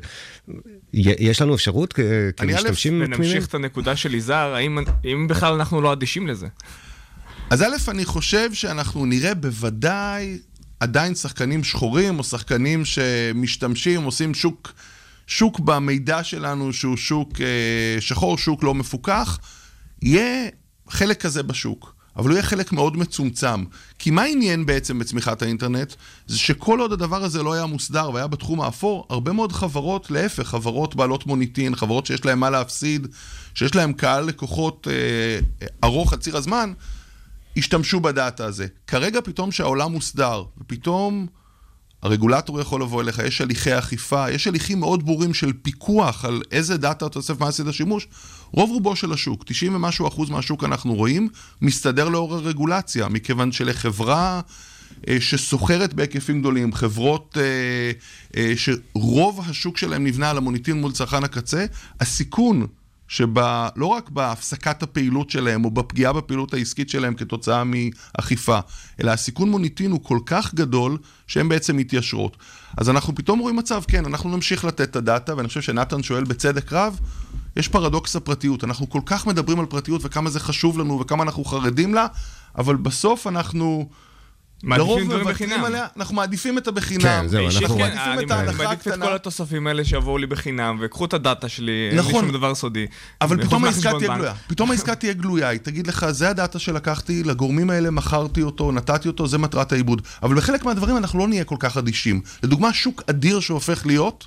[1.19, 1.95] יש לנו אפשרות
[2.37, 3.21] כמשתמשים תמימים?
[3.21, 6.47] ונמשיך את הנקודה של יזהר, האם, האם בכלל אנחנו לא אדישים לזה?
[7.51, 10.39] אז א', אני חושב שאנחנו נראה בוודאי
[10.81, 14.73] עדיין שחקנים שחורים, או שחקנים שמשתמשים, עושים שוק...
[15.27, 19.39] שוק במידע שלנו שהוא שוק אה, שחור, שוק לא מפוקח,
[20.03, 20.49] יהיה
[20.89, 21.94] חלק כזה בשוק.
[22.17, 23.65] אבל הוא יהיה חלק מאוד מצומצם.
[23.99, 25.95] כי מה עניין בעצם בצמיחת האינטרנט?
[26.27, 30.49] זה שכל עוד הדבר הזה לא היה מוסדר והיה בתחום האפור, הרבה מאוד חברות, להפך,
[30.49, 33.07] חברות בעלות מוניטין, חברות שיש להן מה להפסיד,
[33.55, 36.73] שיש להן קהל לקוחות אה, ארוך על ציר הזמן,
[37.57, 38.67] השתמשו בדאטה הזה.
[38.87, 41.27] כרגע פתאום שהעולם מוסדר, ופתאום
[42.05, 46.77] הרגולטור יכול לבוא אליך, יש הליכי אכיפה, יש הליכים מאוד ברורים של פיקוח על איזה
[46.77, 48.09] דאטה אתה אוסף, מה עשית שימוש.
[48.57, 51.29] רוב רובו של השוק, 90 ומשהו אחוז מהשוק אנחנו רואים,
[51.63, 54.41] מסתדר לאור הרגולציה, מכיוון שלחברה
[55.09, 57.93] אה, שסוחרת בהיקפים גדולים, חברות אה,
[58.37, 61.67] אה, שרוב השוק שלהם נבנה על המוניטין מול צרכן הקצה,
[62.01, 62.67] הסיכון
[63.09, 68.59] שלא רק בהפסקת הפעילות שלהם או בפגיעה בפעילות העסקית שלהם כתוצאה מאכיפה,
[69.01, 72.37] אלא הסיכון מוניטין הוא כל כך גדול שהן בעצם מתיישרות.
[72.77, 76.25] אז אנחנו פתאום רואים מצב, כן, אנחנו נמשיך לתת את הדאטה, ואני חושב שנתן שואל
[76.25, 77.01] בצדק רב,
[77.57, 78.65] יש פרדוקס הפרטיות.
[78.65, 82.07] אנחנו כל כך מדברים על פרטיות וכמה זה חשוב לנו וכמה אנחנו חרדים לה,
[82.59, 83.89] אבל בסוף אנחנו...
[84.63, 85.65] מעדיפים דברים בחינם.
[85.65, 87.03] עליה, אנחנו מעדיפים את הבחינם.
[87.03, 87.79] כן, זהו, אנחנו אנחנו...
[87.79, 89.07] מעדיפים את ההנחה אני מעדיף את הקטנה.
[89.07, 92.25] כל התוספים האלה שיבואו לי בחינם, וקחו את הדאטה שלי, אין לי נכון.
[92.25, 92.87] שום דבר סודי.
[93.21, 94.19] אבל פתאום העסקה תהיה בנק.
[94.19, 94.35] גלויה.
[94.47, 99.09] פתאום העסקה תהיה גלויה, היא תגיד לך, זה הדאטה שלקחתי, לגורמים האלה מכרתי אותו, נתתי
[99.09, 100.03] אותו, זה מטרת העיבוד.
[100.23, 102.21] אבל בחלק מהדברים אנחנו לא נהיה כל כך אדישים.
[102.43, 104.27] לדוגמה, שוק אדיר שהופך להיות,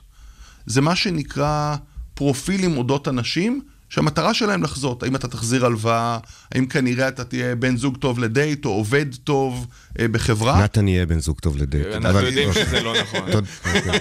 [0.65, 1.75] זה מה שנקרא
[2.17, 6.17] פרופילים אודות אנשים, שהמטרה שלהם לחזות, האם אתה תחזיר הלוואה,
[6.51, 9.67] האם כנראה אתה תהיה בן זוג טוב לדייט, או עובד טוב
[9.99, 10.63] אה, בחברה.
[10.63, 11.85] נתן יהיה בן זוג טוב לדייט.
[11.87, 13.19] אנחנו אבל- יודעים שזה לא נכון.
[13.33, 13.99] אוקיי.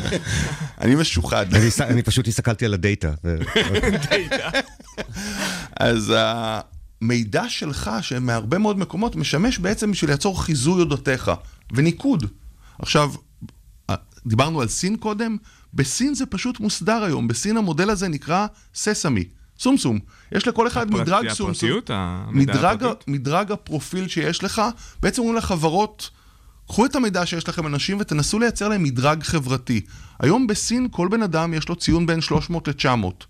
[0.80, 1.46] אני משוחד.
[1.80, 3.12] אני פשוט הסתכלתי על הדאטה.
[5.80, 11.30] אז המידע שלך, שמהרבה מאוד מקומות, משמש בעצם בשביל ליצור חיזוי אודותיך
[11.72, 12.26] וניקוד.
[12.78, 13.12] עכשיו,
[14.26, 15.36] דיברנו על סין קודם,
[15.74, 17.28] בסין זה פשוט מוסדר היום.
[17.28, 19.24] בסין המודל הזה נקרא ססמי,
[19.58, 19.98] סומסום.
[20.32, 21.68] יש לכל אחד הפרט- מדרג סומסום.
[22.30, 22.76] מדרג.
[23.06, 24.62] מדרג הפרופיל שיש לך,
[25.02, 26.10] בעצם אומרים לחברות,
[26.68, 29.80] קחו את המידע שיש לכם אנשים ותנסו לייצר להם מדרג חברתי.
[30.20, 33.24] היום בסין כל בן אדם יש לו ציון בין 300 ל-900.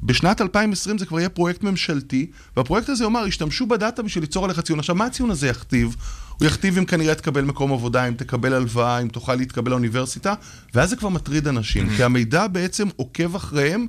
[0.00, 2.26] בשנת 2020 זה כבר יהיה פרויקט ממשלתי,
[2.56, 4.78] והפרויקט הזה יאמר, השתמשו בדאטה בשביל ליצור עליך ציון.
[4.78, 5.96] עכשיו, מה הציון הזה יכתיב?
[6.38, 10.34] הוא יכתיב אם כנראה תקבל מקום עבודה, אם תקבל הלוואה, אם תוכל להתקבל לאוניברסיטה,
[10.74, 13.86] ואז זה כבר מטריד אנשים, כי המידע בעצם עוקב אחריהם,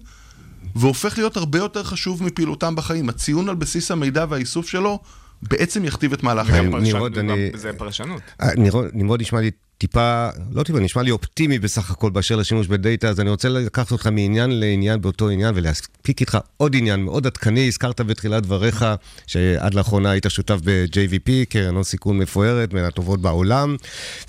[0.75, 3.09] והופך להיות הרבה יותר חשוב מפעילותם בחיים.
[3.09, 4.99] הציון על בסיס המידע והאיסוף שלו,
[5.41, 6.49] בעצם יכתיב את מהלך.
[6.93, 8.21] נמרוד, אני- זה פרשנות.
[8.41, 9.51] אה, נמרוד- נמרוד נשמע לי
[9.83, 13.91] טיפה, לא טיפה, נשמע לי אופטימי בסך הכל באשר לשימוש בדאטה, אז אני רוצה לקחת
[13.91, 17.67] אותך מעניין לעניין באותו עניין ולהספיק איתך עוד עניין מאוד עדכני.
[17.67, 18.85] הזכרת בתחילת דבריך
[19.27, 23.75] שעד לאחרונה היית שותף ב-JVP, קרן הון סיכון מפוארת, בין הטובות בעולם.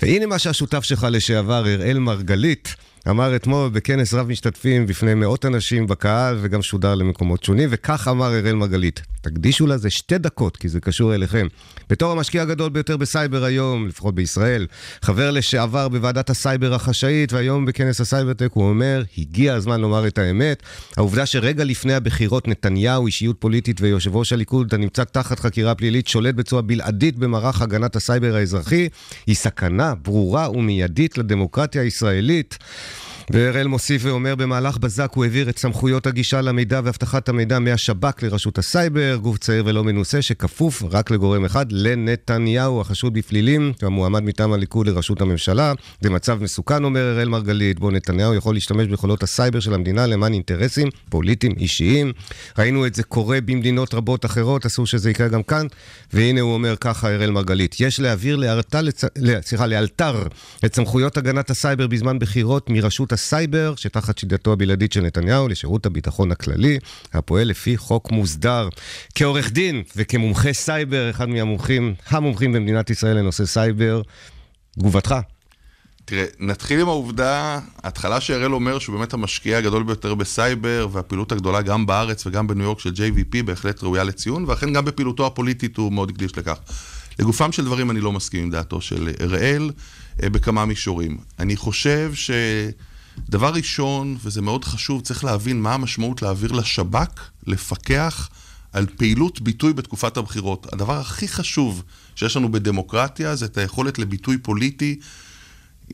[0.01, 2.75] והנה מה שהשותף שלך לשעבר, אראל מרגלית,
[3.09, 8.39] אמר אתמול בכנס רב משתתפים בפני מאות אנשים בקהל וגם שודר למקומות שונים, וכך אמר
[8.39, 9.01] אראל מרגלית.
[9.21, 11.47] תקדישו לזה שתי דקות, כי זה קשור אליכם.
[11.89, 14.67] בתור המשקיע הגדול ביותר בסייבר היום, לפחות בישראל,
[15.01, 20.17] חבר לשעבר בוועדת הסייבר החשאית, והיום בכנס ה Cybertech הוא אומר, הגיע הזמן לומר את
[20.17, 20.63] האמת.
[20.97, 26.35] העובדה שרגע לפני הבחירות נתניהו, אישיות פוליטית ויושב ראש הליכוד, הנמצא תחת חקירה פלילית, שולט
[26.35, 28.89] בצורה בלעדית במערך הגנת הסייבר האזרחי,
[29.27, 32.57] היא סכנה ברורה ומיידית לדמוקרטיה הישראלית.
[33.29, 38.57] והראל מוסיף ואומר, במהלך בזק הוא העביר את סמכויות הגישה למידע ואבטחת המידע מהשב"כ לרשות
[38.57, 44.87] הסייבר, גוף צעיר ולא מנוסה שכפוף רק לגורם אחד, לנתניהו, החשוד בפלילים, המועמד מטעם הליכוד
[44.87, 45.73] לראשות הממשלה.
[46.01, 50.33] זה מצב מסוכן, אומר אראל מרגלית, בו נתניהו יכול להשתמש ביכולות הסייבר של המדינה למען
[50.33, 52.13] אינטרסים פוליטיים אישיים.
[52.57, 55.67] ראינו את זה קורה במדינות רבות אחרות, אסור שזה יקרה גם כאן.
[56.13, 59.05] והנה הוא אומר ככה, אראל מרגלית, יש להעביר לאלתר, לצ...
[59.41, 59.65] סליחה,
[60.65, 66.31] את סמכויות הגנת הסייבר בזמן בחירות מרשות הסייבר, שתחת שליטתו הבלעדית של נתניהו, לשירות הביטחון
[66.31, 66.79] הכללי,
[67.13, 68.69] הפועל לפי חוק מוסדר.
[69.15, 74.01] כעורך דין וכמומחה סייבר, אחד מהמומחים, המומחים במדינת ישראל לנושא סייבר,
[74.79, 75.15] תגובתך.
[76.05, 81.61] תראה, נתחיל עם העובדה, ההתחלה שהראל אומר שהוא באמת המשקיע הגדול ביותר בסייבר, והפעילות הגדולה
[81.61, 85.93] גם בארץ וגם בניו יורק של JVP בהחלט ראויה לציון, ואכן גם בפעילותו הפוליטית הוא
[85.93, 86.57] מאוד הקדיש לכך.
[87.19, 89.71] לגופם של דברים אני לא מסכים עם דעתו של אראל
[90.23, 91.17] אה, בכמה מישורים.
[91.39, 92.11] אני חושב
[93.27, 98.29] שדבר ראשון, וזה מאוד חשוב, צריך להבין מה המשמעות להעביר לשב"כ, לפקח
[98.73, 100.73] על פעילות ביטוי בתקופת הבחירות.
[100.73, 101.83] הדבר הכי חשוב
[102.15, 104.99] שיש לנו בדמוקרטיה זה את היכולת לביטוי פוליטי.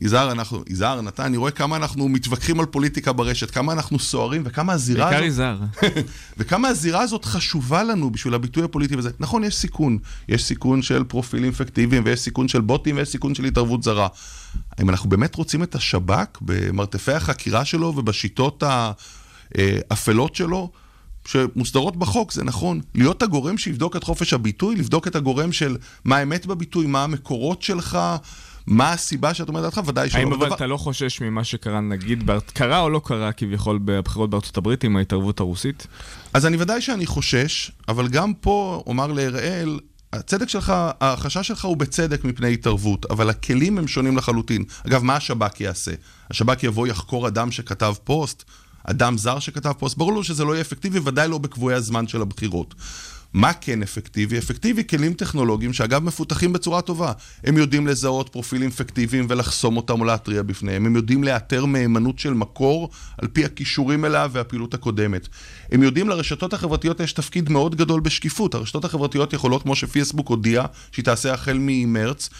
[0.00, 4.42] יזהר, אנחנו, יזהר, נתן, אני רואה כמה אנחנו מתווכחים על פוליטיקה ברשת, כמה אנחנו סוערים
[4.44, 5.28] וכמה הזירה בעיקר הזאת...
[5.28, 5.58] יזהר.
[6.38, 9.10] וכמה הזירה הזאת חשובה לנו בשביל הביטוי הפוליטי וזה.
[9.20, 9.98] נכון, יש סיכון.
[10.28, 14.08] יש סיכון של פרופילים פיקטיביים, ויש סיכון של בוטים, ויש סיכון של התערבות זרה.
[14.80, 18.62] אם אנחנו באמת רוצים את השב"כ במרתפי החקירה שלו ובשיטות
[19.90, 20.70] האפלות שלו,
[21.26, 22.80] שמוסדרות בחוק, זה נכון.
[22.94, 27.62] להיות הגורם שיבדוק את חופש הביטוי, לבדוק את הגורם של מה האמת בביטוי, מה המקורות
[27.62, 27.98] שלך,
[28.66, 30.18] מה הסיבה שאת אומרת דעתך, ודאי שלא.
[30.18, 34.30] האם אבל בדבר- אתה לא חושש ממה שקרה, נגיד, קרה או לא קרה כביכול בבחירות
[34.30, 35.86] בארצות הברית עם ההתערבות הרוסית?
[36.34, 39.78] אז אני ודאי שאני חושש, אבל גם פה אומר לאראל,
[40.12, 44.64] הצדק שלך, החשש שלך הוא בצדק מפני התערבות, אבל הכלים הם שונים לחלוטין.
[44.86, 45.92] אגב, מה השב"כ יעשה?
[46.30, 48.44] השב"כ יבוא, יחקור אדם שכתב פוסט,
[48.84, 52.22] אדם זר שכתב פוסט, ברור לו שזה לא יהיה אפקטיבי, ודאי לא בקבועי הזמן של
[52.22, 52.74] הבחירות.
[53.34, 54.38] מה כן אפקטיבי?
[54.38, 57.12] אפקטיבי כלים טכנולוגיים שאגב מפותחים בצורה טובה.
[57.44, 60.86] הם יודעים לזהות פרופילים פיקטיביים ולחסום אותם או להתריע בפניהם.
[60.86, 65.28] הם יודעים לאתר מהימנות של מקור על פי הכישורים אליו והפעילות הקודמת.
[65.72, 68.54] הם יודעים לרשתות החברתיות יש תפקיד מאוד גדול בשקיפות.
[68.54, 72.30] הרשתות החברתיות יכולות, כמו שפייסבוק הודיע, שהיא תעשה החל ממרץ,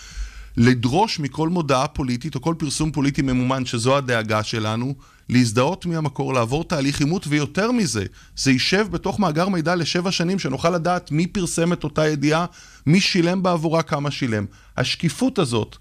[0.57, 4.95] לדרוש מכל מודעה פוליטית או כל פרסום פוליטי ממומן, שזו הדאגה שלנו,
[5.29, 8.05] להזדהות מהמקור, לעבור תהליך אימות, ויותר מזה,
[8.37, 12.47] זה יישב בתוך מאגר מידע לשבע שנים, שנוכל לדעת מי פרסם את אותה ידיעה,
[12.87, 14.47] מי שילם בעבורה, כמה שילם.
[14.77, 15.77] השקיפות הזאת,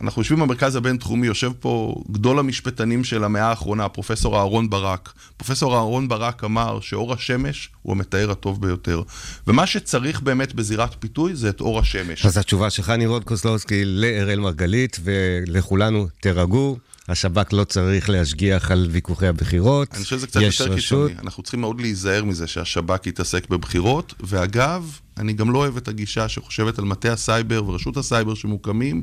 [0.00, 5.12] אנחנו יושבים במרכז הבינתחומי, יושב פה גדול המשפטנים של המאה האחרונה, פרופסור אהרון ברק.
[5.36, 9.02] פרופסור אהרון ברק אמר שאור השמש הוא המתאר הטוב ביותר.
[9.46, 12.26] ומה שצריך באמת בזירת פיתוי זה את אור השמש.
[12.26, 16.78] אז התשובה שלך, ניר קוזלובסקי, לאראל מרגלית, ולכולנו, תירגעו.
[17.08, 21.14] השב"כ לא צריך להשגיח על ויכוחי הבחירות, אני חושב שזה קצת יותר קיצוני.
[21.18, 26.28] אנחנו צריכים מאוד להיזהר מזה שהשב"כ יתעסק בבחירות, ואגב, אני גם לא אוהב את הגישה
[26.28, 29.02] שחושבת על מטה הסייבר ורשות הסייבר שמוקמים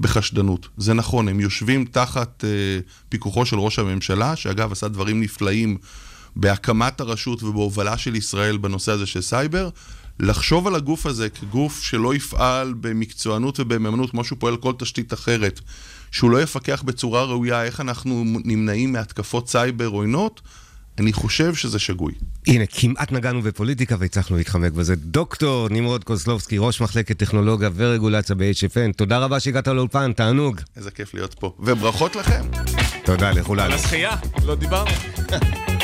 [0.00, 0.68] בחשדנות.
[0.76, 5.76] זה נכון, הם יושבים תחת אה, פיקוחו של ראש הממשלה, שאגב עשה דברים נפלאים
[6.36, 9.68] בהקמת הרשות ובהובלה של ישראל בנושא הזה של סייבר.
[10.20, 15.60] לחשוב על הגוף הזה כגוף שלא יפעל במקצוענות ובמהימנות כמו שהוא פועל כל תשתית אחרת,
[16.10, 20.40] שהוא לא יפקח בצורה ראויה איך אנחנו נמנעים מהתקפות סייבר עוינות,
[20.98, 22.12] אני חושב שזה שגוי.
[22.46, 24.96] הנה, כמעט נגענו בפוליטיקה והצלחנו להתחמק בזה.
[24.96, 30.60] דוקטור נמרוד קוזלובסקי, ראש מחלקת טכנולוגיה ורגולציה ב-HFN, תודה רבה שהגעת לאולפן, תענוג.
[30.76, 31.54] איזה כיף להיות פה.
[31.58, 32.44] וברכות לכם.
[33.04, 33.62] תודה לכולנו.
[33.62, 34.90] על השחייה, לא דיברנו.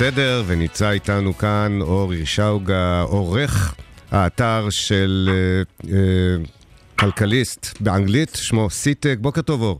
[0.00, 3.74] בסדר, ונמצא איתנו כאן אור ירשאוגה, עורך
[4.10, 5.30] האתר של
[5.82, 5.88] uh, uh,
[6.98, 9.16] כלכליסט באנגלית, שמו סיטק.
[9.20, 9.78] בוקר טוב, אור.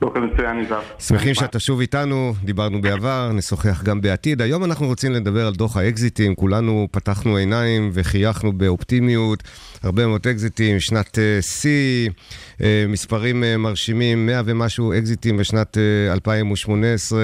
[0.00, 0.80] בוקר מצוין, ניזהר.
[0.98, 4.42] שמחים שאתה שוב איתנו, דיברנו בעבר, נשוחח גם בעתיד.
[4.42, 9.42] היום אנחנו רוצים לדבר על דוח האקזיטים, כולנו פתחנו עיניים וחייכנו באופטימיות,
[9.82, 12.10] הרבה מאוד אקזיטים, שנת אה, שיא,
[12.58, 17.20] uh, מספרים uh, מרשימים, 100 ומשהו אקזיטים בשנת uh, 2018,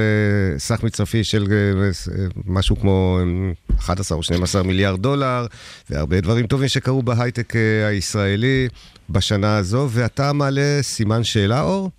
[0.58, 1.46] סך מצרפי של
[2.46, 3.18] משהו כמו
[3.78, 5.46] 11 או 12 מיליארד דולר,
[5.90, 7.52] והרבה דברים טובים שקרו בהייטק
[7.88, 8.68] הישראלי
[9.10, 11.90] בשנה הזו, ואתה מעלה סימן שאלה, אור?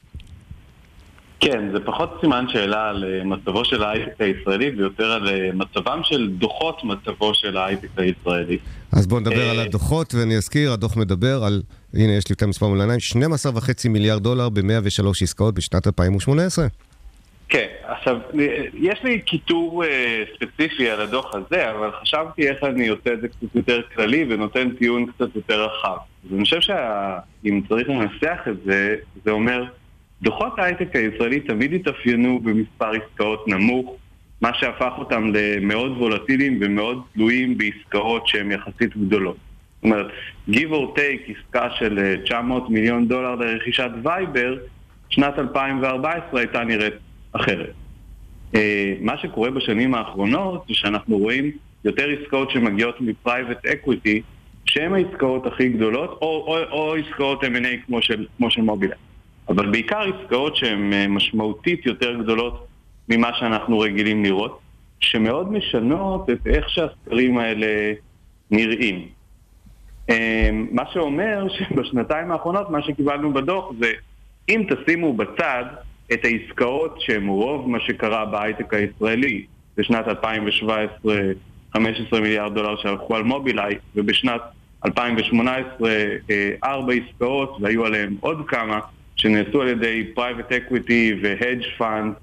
[1.40, 6.02] כן, זה פחות סימן שאלה על אה, מצבו של ההייטק הישראלי ויותר על אה, מצבם
[6.04, 8.58] של דוחות מצבו של ההייטק הישראלי.
[8.92, 11.62] אז בואו נדבר על אה, הדוחות, ואני אזכיר, הדוח מדבר על,
[11.94, 13.00] הנה יש לי את המספר מול העיניים,
[13.46, 16.68] 12.5 מיליארד דולר ב-103 עסקאות בשנת 2018.
[17.50, 18.18] כן, עכשיו,
[18.74, 19.84] יש לי קיטור
[20.36, 24.70] ספציפי על הדוח הזה, אבל חשבתי איך אני עושה את זה קצת יותר כללי ונותן
[24.70, 25.98] טיעון קצת יותר רחב.
[26.26, 28.96] אז אני חושב שאם צריך לנסח את זה,
[29.26, 29.64] זה אומר...
[30.22, 33.96] דוחות ההייטק הישראלי תמיד התאפיינו במספר עסקאות נמוך,
[34.42, 39.38] מה שהפך אותם למאוד וולטיליים ומאוד תלויים בעסקאות שהן יחסית גדולות.
[39.76, 40.08] זאת אומרת,
[40.50, 44.58] give or take עסקה של 900 אה, מיליון דולר לרכישת וייבר,
[45.10, 46.94] שנת 2014 הייתה נראית
[47.32, 47.74] אחרת.
[48.56, 51.52] אה, מה שקורה בשנים האחרונות זה שאנחנו רואים
[51.86, 54.22] יותר עסקאות שמגיעות מ private equity,
[54.66, 59.07] שהן העסקאות הכי גדולות, או, או, או עסקאות M&A כמו של, של מובילאיי.
[59.50, 62.68] אבל בעיקר עסקאות שהן אה, משמעותית יותר גדולות
[63.10, 64.60] ממה שאנחנו רגילים לראות,
[65.00, 67.94] שמאוד משנות את איך שהסקרים האלה
[68.52, 69.08] נראים.
[70.10, 73.92] אה, מה שאומר שבשנתיים האחרונות מה שקיבלנו בדוח זה
[74.50, 75.66] אם תשימו בצד
[76.14, 79.46] את העסקאות שהן רוב מה שקרה בהייטק הישראלי
[79.78, 81.16] בשנת 2017,
[81.74, 84.42] 15 מיליארד דולר שהלכו על מובילאיי, ובשנת
[84.86, 85.90] 2018
[86.30, 88.80] אה, ארבע עסקאות, והיו עליהן עוד כמה,
[89.18, 92.14] שנעשו על ידי private equity ו hedge fund.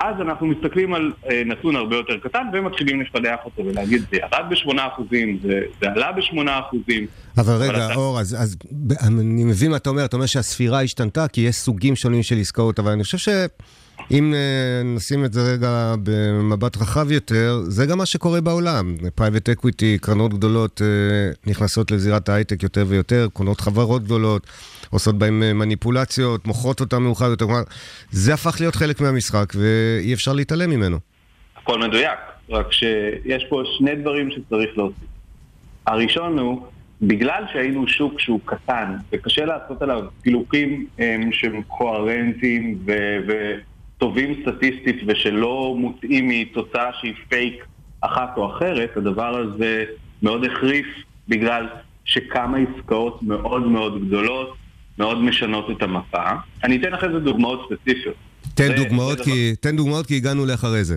[0.00, 4.44] אז אנחנו מסתכלים על אה, נתון הרבה יותר קטן ומתחילים לפדח אותו ולהגיד זה ירד
[4.50, 5.02] ב-8%,
[5.42, 6.40] זה, זה עלה ב-8%.
[7.38, 8.56] אבל רגע, אבל אור, אז, אז
[9.06, 12.78] אני מבין מה אתה אומר, אתה אומר שהספירה השתנתה כי יש סוגים שונים של עסקאות,
[12.78, 13.28] אבל אני חושב ש...
[14.10, 18.94] אם אה, נשים את זה רגע במבט רחב יותר, זה גם מה שקורה בעולם.
[19.14, 24.46] private equity, קרנות גדולות אה, נכנסות לזירת ההייטק יותר ויותר, קונות חברות גדולות,
[24.90, 27.44] עושות בהן אה, מניפולציות, מוכרות אותן מאוחר יותר.
[27.44, 27.62] כלומר,
[28.10, 30.96] זה הפך להיות חלק מהמשחק ואי אפשר להתעלם ממנו.
[31.56, 32.18] הכל מדויק,
[32.48, 35.04] רק שיש פה שני דברים שצריך להוסיף.
[35.86, 36.66] הראשון הוא,
[37.02, 40.86] בגלל שהיינו שוק שהוא קטן, וקשה לעשות עליו פילוחים
[41.32, 43.69] שהם קוהרנטיים ו- ו-
[44.00, 47.64] טובים סטטיסטית ושלא מוטעים מתוצאה שהיא פייק
[48.00, 49.84] אחת או אחרת, הדבר הזה
[50.22, 50.86] מאוד החריף
[51.28, 51.66] בגלל
[52.04, 54.56] שכמה עסקאות מאוד מאוד גדולות
[54.98, 56.30] מאוד משנות את המפה.
[56.64, 58.14] אני אתן אחרי זה דוגמאות ספציפיות.
[58.54, 59.70] תן, דוגמאות, כי, דבר...
[59.70, 60.96] תן דוגמאות כי הגענו לאחרי זה.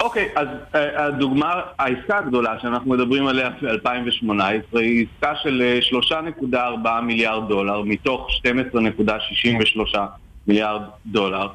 [0.00, 5.78] אוקיי, אז uh, הדוגמה, העסקה הגדולה שאנחנו מדברים עליה ב-2018 היא עסקה של
[6.10, 6.54] 3.4
[6.86, 8.28] אה, מיליארד דולר מתוך
[9.94, 9.98] 12.63
[10.46, 11.46] מיליארד דולר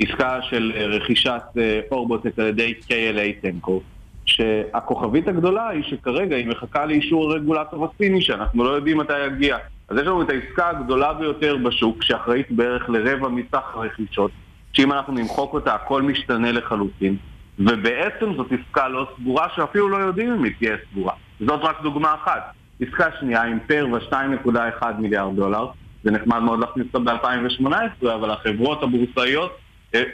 [0.00, 3.82] עסקה של אה, רכישת אה, אורבוטק על ידי KLA טנקו,
[4.24, 9.56] שהכוכבית הגדולה היא שכרגע היא מחכה לאישור הרגולטור הסיני שאנחנו לא יודעים מתי יגיע.
[9.88, 14.30] אז יש לנו את העסקה הגדולה ביותר בשוק, שאחראית בערך לרבע מסך הרכישות,
[14.72, 17.16] שאם אנחנו נמחוק אותה הכל משתנה לחלוטין,
[17.58, 21.12] ובעצם זאת עסקה לא סגורה שאפילו לא יודעים אם היא תהיה סגורה.
[21.40, 22.52] זאת רק דוגמה אחת.
[22.80, 25.66] עסקה שנייה עם פרווה 2.1 מיליארד דולר,
[26.04, 29.58] זה נחמד מאוד להכניס אותה ב-2018, אבל החברות הבורסאיות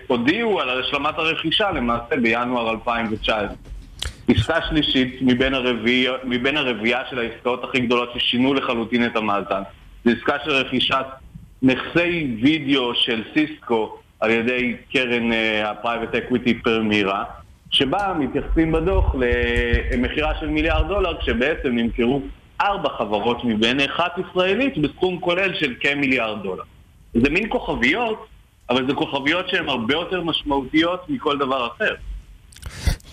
[0.07, 3.49] הודיעו על השלמת הרכישה למעשה בינואר 2019.
[4.29, 9.63] עסקה שלישית מבין, הרביע, מבין הרביעייה של העסקאות הכי גדולות ששינו לחלוטין את המאזן.
[10.05, 11.07] זו עסקה של רכישת
[11.63, 15.31] נכסי וידאו של סיסקו על ידי קרן
[15.65, 17.25] ה private equity פרמירה,
[17.71, 19.15] שבה מתייחסים בדוח
[19.93, 22.23] למכירה של מיליארד דולר, כשבעצם נמכרו
[22.61, 26.63] ארבע חברות מביניהן אחת ישראלית בסכום כולל של כמיליארד דולר.
[27.15, 28.27] זה מין כוכביות
[28.71, 31.95] אבל זה כוכביות שהן הרבה יותר משמעותיות מכל דבר אחר.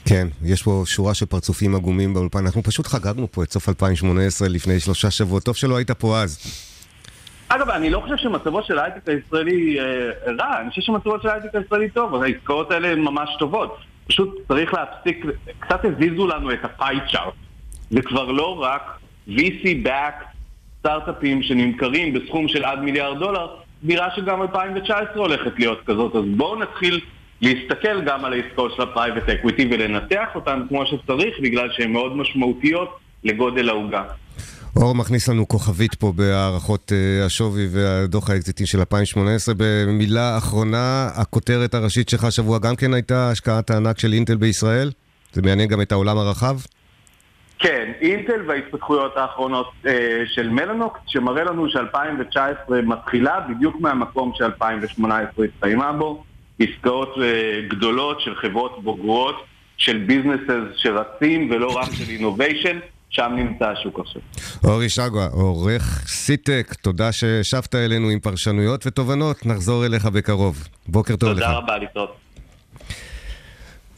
[0.06, 2.39] כן, יש פה שורה של פרצופים עגומים באולפן.
[2.46, 5.44] אנחנו פשוט חגגנו פה את סוף 2018 לפני שלושה שבועות.
[5.44, 6.62] טוב שלא היית פה אז.
[7.48, 9.86] אגב, אני לא חושב שמצבו של ההייטק הישראלי אה,
[10.39, 13.78] רע, אני חושב שמצבו של ההייטק הישראלי טוב, העסקאות האלה הן ממש טובות.
[14.08, 15.26] פשוט צריך להפסיק,
[15.60, 17.34] קצת הזיזו לנו את ה pie chart.
[17.89, 20.26] זה כבר לא רק VC-backed
[20.80, 23.56] סטארט-אפים שנמכרים בסכום של עד מיליארד דולר,
[23.88, 27.00] נראה שגם 2019 הולכת להיות כזאת, אז בואו נתחיל
[27.41, 32.17] להסתכל גם על העסקאות של ה private equity ולנתח אותן כמו שצריך, בגלל שהן מאוד
[32.17, 34.04] משמעותיות לגודל העוגה.
[34.76, 39.56] אור מכניס לנו כוכבית פה בהערכות uh, השווי והדוח האקזיטי של 2018.
[39.58, 44.91] במילה אחרונה, הכותרת הראשית שלך השבוע גם כן הייתה השקעת הענק של אינטל בישראל?
[45.34, 46.58] זה מעניין גם את העולם הרחב?
[47.60, 55.91] כן, אינטל וההתפתחויות האחרונות אה, של מלאנוקס, שמראה לנו ש-2019 מתחילה בדיוק מהמקום ש-2018 הסתיימה
[55.91, 56.24] בו,
[56.60, 59.46] עסקאות אה, גדולות של חברות בוגרות,
[59.78, 62.80] של businesses שרצים ולא רק של innovation.
[63.10, 64.22] שם נמצא השוק עכשיו.
[64.63, 70.68] אור הירשאוגה, עורך CTech, תודה ששבת אלינו עם פרשנויות ותובנות, נחזור אליך בקרוב.
[70.88, 71.48] בוקר טוב תודה לך.
[71.48, 72.25] תודה רבה, להתראות.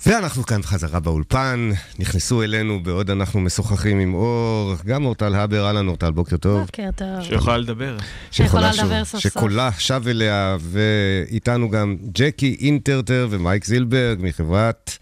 [0.07, 5.87] ואנחנו כאן חזרה באולפן, נכנסו אלינו בעוד אנחנו משוחחים עם אור, גם אורטל הבר, אהלן
[5.87, 6.61] אורטל, בוקר טוב.
[6.61, 7.23] בוקר טוב.
[7.23, 7.97] שיכולה לדבר.
[8.31, 9.33] שיכולה לדבר סוף סוף.
[9.33, 14.97] שקולה שב אליה, ואיתנו גם ג'קי אינטרטר ומייק זילברג מחברת,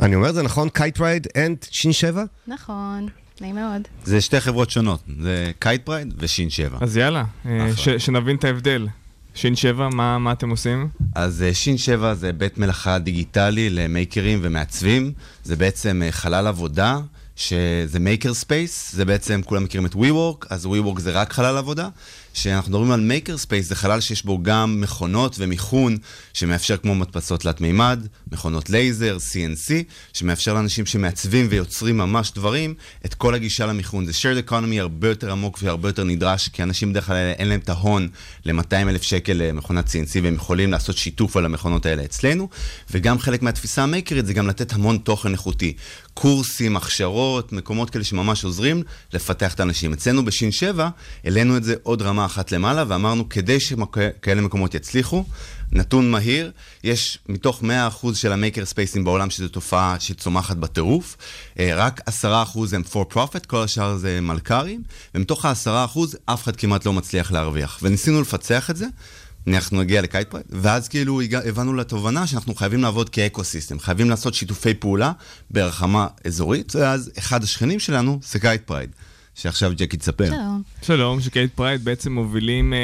[0.00, 0.68] אני אומר את זה נכון?
[0.68, 2.24] קייט פרייד and שין שבע?
[2.46, 3.08] נכון.
[3.40, 3.82] נעים מאוד.
[4.04, 6.78] זה שתי חברות שונות, זה קייט פרייד ושין שבע.
[6.80, 8.86] אז יאללה, אה, שנבין את ההבדל.
[9.34, 10.88] שין 7, מה, מה אתם עושים?
[11.14, 15.12] אז אה, שין 7 זה בית מלאכה דיגיטלי למייקרים ומעצבים.
[15.44, 16.98] זה בעצם אה, חלל עבודה,
[17.36, 21.88] שזה maker space, זה בעצם, כולם מכירים את WeWork, אז WeWork זה רק חלל עבודה.
[22.34, 25.96] כשאנחנו מדברים על maker space, זה חלל שיש בו גם מכונות ומיכון,
[26.32, 29.72] שמאפשר כמו מדפסות תלת מימד, מכונות לייזר, CNC,
[30.12, 34.06] שמאפשר לאנשים שמעצבים ויוצרים ממש דברים, את כל הגישה למיכון.
[34.06, 37.60] זה shared economy הרבה יותר עמוק והרבה יותר נדרש, כי אנשים בדרך כלל אין להם
[37.60, 38.08] את ההון
[38.44, 42.48] ל-200 אלף שקל למכונת CNC, והם יכולים לעשות שיתוף על המכונות האלה אצלנו,
[42.90, 45.72] וגם חלק מהתפיסה המייקרית זה גם לתת המון תוכן איכותי.
[46.14, 48.82] קורסים, הכשרות, מקומות כאלה שממש עוזרים
[49.12, 49.92] לפתח את האנשים.
[49.92, 50.88] אצלנו בשין 7,
[51.24, 55.24] העלינו את זה עוד רמה דוגמה אחת למעלה, ואמרנו, כדי שכאלה מקומות יצליחו,
[55.72, 56.52] נתון מהיר,
[56.84, 57.62] יש מתוך
[58.02, 61.16] 100% של ה maker space ים בעולם, שזו תופעה שצומחת בטירוף,
[61.58, 64.82] אה, רק 10% הם for profit, כל השאר זה מלכ"רים,
[65.14, 67.78] ומתוך ה-10% אף אחד כמעט לא מצליח להרוויח.
[67.82, 68.86] וניסינו לפצח את זה.
[69.46, 74.74] אנחנו נגיע לקייט פרייד, ואז כאילו הבנו לתובנה שאנחנו חייבים לעבוד כאקו-סיסטם, חייבים לעשות שיתופי
[74.74, 75.12] פעולה
[75.50, 78.90] ברמה אזורית, ואז אחד השכנים שלנו זה קייט פרייד.
[79.34, 80.26] שעכשיו ג'קי תספר.
[80.26, 80.62] שלום.
[80.82, 82.78] שלום, שקייט פרייד בעצם מובילים, אה,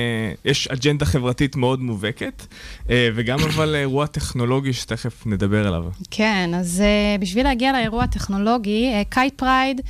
[0.45, 2.47] יש אג'נדה חברתית מאוד מובהקת,
[2.91, 5.85] אה, וגם אבל אירוע טכנולוגי שתכף נדבר עליו.
[6.11, 9.81] כן, אז אה, בשביל להגיע לאירוע הטכנולוגי, אה, קייט פרייד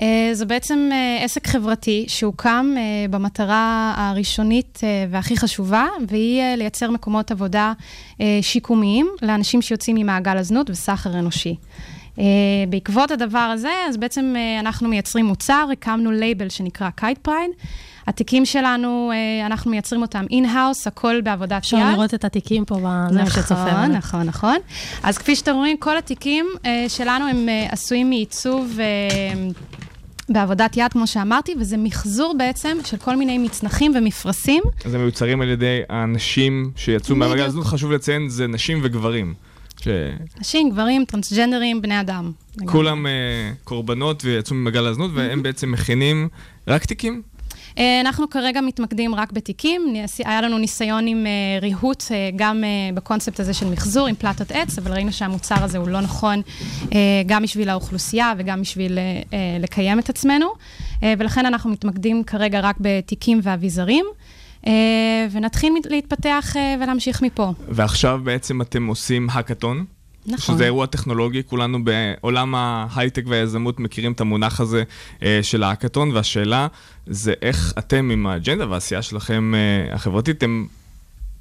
[0.00, 6.56] אה, זה בעצם אה, עסק חברתי שהוקם אה, במטרה הראשונית אה, והכי חשובה, והיא אה,
[6.56, 7.72] לייצר מקומות עבודה
[8.20, 11.54] אה, שיקומיים לאנשים שיוצאים ממעגל הזנות וסחר אנושי.
[12.18, 12.20] אה,
[12.68, 17.50] בעקבות הדבר הזה, אז בעצם אה, אנחנו מייצרים מוצר, הקמנו לייבל שנקרא Kite Pride.
[18.06, 21.58] התיקים שלנו, אה, אנחנו מייצרים אותם in-house, הכל בעבודת יד.
[21.58, 22.74] אפשר לראות את התיקים פה,
[23.10, 23.54] למי שצופה.
[23.54, 24.56] נכון, נכון, נכון.
[25.02, 28.78] אז כפי שאתם רואים, כל התיקים אה, שלנו הם אה, עשויים מעיצוב...
[28.78, 29.54] אה,
[30.30, 34.62] בעבודת יד, כמו שאמרתי, וזה מחזור בעצם של כל מיני מצנחים ומפרשים.
[34.84, 39.34] אז הם מיוצרים על ידי האנשים שיצאו מהמעגל הזאת, חשוב לציין, זה נשים וגברים.
[39.80, 39.88] ש...
[40.40, 42.32] נשים, גברים, טרנסג'נדרים, בני אדם.
[42.66, 43.08] כולם uh,
[43.64, 46.28] קורבנות ויצאו ממעגל הזנות, והם בעצם מכינים
[46.68, 47.22] רק תיקים?
[47.74, 49.94] Uh, אנחנו כרגע מתמקדים רק בתיקים.
[50.24, 54.50] היה לנו ניסיון עם uh, ריהוט, uh, גם uh, בקונספט הזה של מחזור, עם פלטות
[54.50, 56.42] עץ, אבל ראינו שהמוצר הזה הוא לא נכון
[56.84, 56.92] uh,
[57.26, 62.60] גם בשביל האוכלוסייה וגם בשביל uh, uh, לקיים את עצמנו, uh, ולכן אנחנו מתמקדים כרגע
[62.60, 64.04] רק בתיקים ואביזרים.
[64.66, 67.52] אה, ונתחיל להתפתח אה, ולהמשיך מפה.
[67.68, 69.84] ועכשיו בעצם אתם עושים האקתון.
[70.26, 70.54] נכון.
[70.54, 74.82] שזה אירוע טכנולוגי, כולנו בעולם ההייטק והיזמות מכירים את המונח הזה
[75.22, 76.66] אה, של האקתון, והשאלה
[77.06, 79.52] זה איך אתם עם האג'נדה והעשייה שלכם
[79.92, 80.66] החברתית, אתם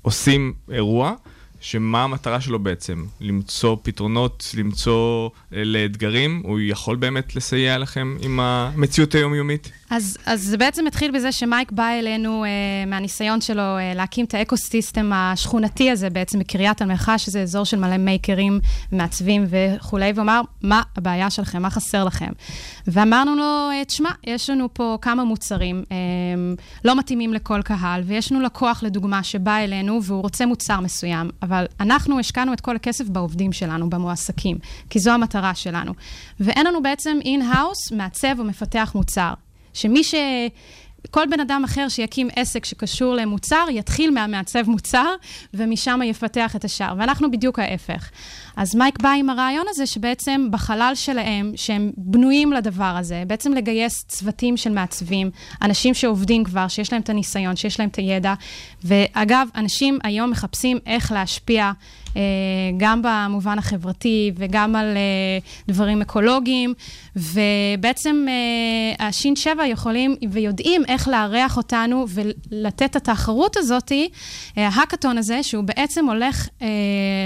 [0.01, 1.13] עושים אירוע
[1.59, 3.05] שמה המטרה שלו בעצם?
[3.21, 6.41] למצוא פתרונות, למצוא לאתגרים?
[6.45, 9.71] הוא יכול באמת לסייע לכם עם המציאות היומיומית?
[9.89, 12.49] אז, אז זה בעצם התחיל בזה שמייק בא אלינו אה,
[12.87, 17.79] מהניסיון שלו אה, להקים את ה ecosystem השכונתי הזה בעצם בקריית המלאכה, שזה אזור של
[17.79, 18.59] מלא מייקרים,
[18.91, 21.61] מעצבים וכולי, ואמר, מה הבעיה שלכם?
[21.61, 22.31] מה חסר לכם?
[22.87, 25.97] ואמרנו לו, אה, תשמע, יש לנו פה כמה מוצרים אה,
[26.85, 31.65] לא מתאימים לכל קהל, ויש לנו לקוח, לדוגמה, שבא אלינו והוא רוצה מוצר מסוים, אבל
[31.79, 34.57] אנחנו השקענו את כל הכסף בעובדים שלנו, במועסקים,
[34.89, 35.93] כי זו המטרה שלנו.
[36.39, 39.33] ואין לנו בעצם in-house מעצב או מפתח מוצר.
[39.77, 40.15] שמי ש...
[41.11, 45.15] כל בן אדם אחר שיקים עסק שקשור למוצר, יתחיל מהמעצב מוצר,
[45.53, 46.93] ומשם יפתח את השאר.
[46.97, 48.09] ואנחנו בדיוק ההפך.
[48.57, 54.05] אז מייק בא עם הרעיון הזה שבעצם בחלל שלהם, שהם בנויים לדבר הזה, בעצם לגייס
[54.07, 55.31] צוותים של מעצבים,
[55.61, 58.33] אנשים שעובדים כבר, שיש להם את הניסיון, שיש להם את הידע.
[58.83, 61.71] ואגב, אנשים היום מחפשים איך להשפיע
[62.17, 62.21] אה,
[62.77, 65.37] גם במובן החברתי וגם על אה,
[65.67, 66.73] דברים אקולוגיים,
[67.15, 73.91] ובעצם אה, השין שבע יכולים ויודעים איך לארח אותנו ולתת את התחרות הזאת,
[74.55, 76.47] ההאקתון הזה, שהוא בעצם הולך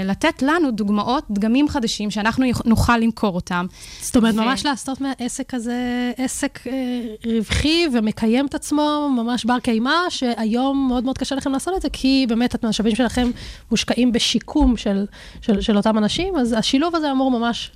[0.04, 3.66] לתת לנו דוגמאות, דגמים חדשים, שאנחנו נוכל למכור אותם.
[4.00, 4.36] זאת אומרת, ו...
[4.36, 6.58] ממש לעשות מהעסק הזה עסק
[7.26, 11.88] רווחי ומקיים את עצמו, ממש בר קיימא, שהיום מאוד מאוד קשה לכם לעשות את זה,
[11.92, 13.30] כי באמת המשאבים שלכם
[13.70, 15.06] מושקעים בשיקום של,
[15.40, 17.70] של, של אותם אנשים, אז השילוב הזה אמור ממש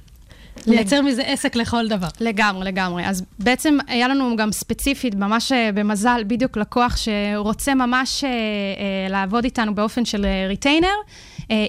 [0.67, 2.09] לייצר מזה עסק לכל דבר.
[2.21, 3.07] לגמרי, לגמרי.
[3.07, 9.09] אז בעצם היה לנו גם ספציפית, ממש אה, במזל, בדיוק לקוח שרוצה ממש אה, אה,
[9.11, 10.89] לעבוד איתנו באופן של retainer,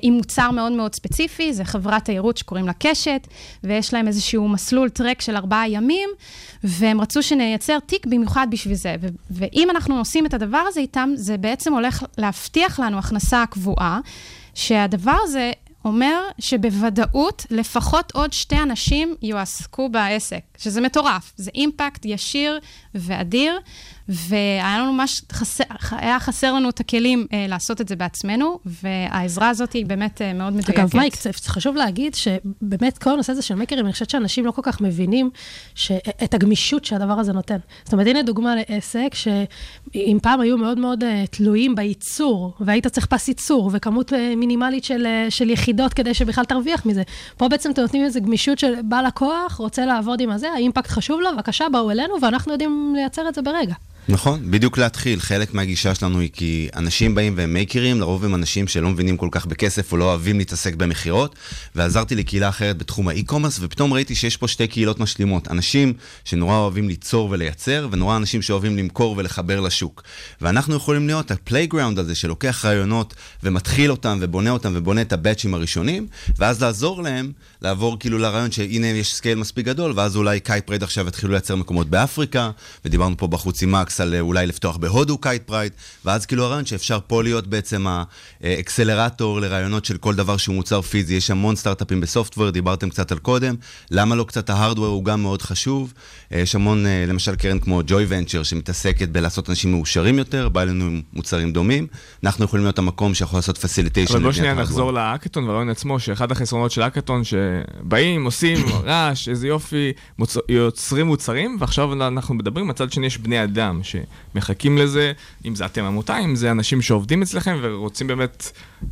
[0.02, 3.28] עם מוצר מאוד מאוד ספציפי, זה חברת תיירות שקוראים לה קשת,
[3.64, 6.10] ויש להם איזשהו מסלול טרק של ארבעה ימים,
[6.64, 8.96] והם רצו שנייצר תיק במיוחד בשביל זה.
[9.02, 14.00] ו- ואם אנחנו עושים את הדבר הזה איתם, זה בעצם הולך להבטיח לנו הכנסה קבועה.
[14.54, 15.52] שהדבר הזה
[15.86, 21.34] אומר שבוודאות לפחות עוד שתי אנשים יועסקו בעסק, שזה מטורף.
[21.36, 22.60] זה אימפקט ישיר
[22.96, 23.60] ואדיר,
[24.10, 29.50] והיה לנו ממש, חסר, היה חסר לנו את הכלים אה, לעשות את זה בעצמנו, והעזרה
[29.50, 30.80] הזאת היא באמת אה, מאוד מדויקת.
[30.80, 31.14] אגב, מייק,
[31.48, 35.30] חשוב להגיד שבאמת כל הנושא הזה של מקרים, אני חושבת שאנשים לא כל כך מבינים
[35.76, 35.92] ש...
[36.24, 37.58] את הגמישות שהדבר הזה נותן.
[37.84, 43.06] זאת אומרת, הנה דוגמה לעסק שאם פעם היו מאוד מאוד אה, תלויים בייצור, והיית צריך
[43.06, 47.04] פס ייצור וכמות אה, מינימלית של, אה, של יחידות כדי שבכלל תרוויח מזה,
[47.38, 51.22] פה בעצם אתם נותנים איזו גמישות של בא לקוח, רוצה לעבוד עם הזה, האימפקט חשוב
[51.22, 53.74] לו, בבקשה, באו אלינו, ואנחנו יודעים לייצר את זה ברגע.
[54.10, 55.20] נכון, בדיוק להתחיל.
[55.20, 59.28] חלק מהגישה שלנו היא כי אנשים באים והם מייקרים, לרוב הם אנשים שלא מבינים כל
[59.32, 61.36] כך בכסף או לא אוהבים להתעסק במכירות,
[61.76, 65.52] ועזרתי לקהילה אחרת בתחום ה e-commerce, ופתאום ראיתי שיש פה שתי קהילות משלימות.
[65.52, 65.94] אנשים
[66.26, 70.04] שנורא אוהבים ליצור ולייצר, ונורא אנשים שאוהבים למכור ולחבר לשוק.
[70.42, 75.54] ואנחנו יכולים להיות ה playground הזה שלוקח רעיונות ומתחיל אותם ובונה אותם ובונה את הבאצ'ים
[75.54, 77.32] הראשונים, ואז לעזור להם
[77.62, 81.56] לעבור כאילו לרעיון שהנה יש scale מספיק גדול, ואז אולי Kite Pride עכשיו יתחילו לייצר
[81.56, 82.52] מקומות באפריקה,
[82.86, 85.72] ודיברנו פה בחוץ עם מקס על אה, אולי לפתוח בהודו Kite Pride,
[86.06, 87.86] ואז כאילו הרעיון שאפשר פה להיות בעצם
[88.44, 91.14] האקסלרטור לרעיונות של כל דבר שהוא מוצר פיזי.
[91.14, 93.56] יש המון סטארט-אפים ב software, דיברתם קצת על קודם,
[93.92, 95.94] למה לא קצת ה hardware הוא גם מאוד חשוב.
[96.34, 100.62] אה, יש המון, אה, למשל קרן כמו Joy Ventures, שמתעסקת בלעשות אנשים מאושרים יותר, בא
[100.62, 101.88] אלינו עם מוצרים דומים.
[102.24, 104.14] אנחנו יכולים להיות המקום שיכול לעשות facilitation.
[104.14, 109.48] אבל בוא שנייה נחזור להאקתון והרעיון עצמו, שאחד החסרונות של האקתון, שבאים, עושים רעש, איזה
[109.48, 110.38] יופי, מוצ...
[110.50, 115.12] יוצרים מוצרים, ועכשיו אנחנו מדברים, מצד שני יש בני אדם שמחכים לזה,
[115.46, 118.52] אם זה אתם עמותה, אם זה אנשים שעובדים אצלכם ורוצים באמת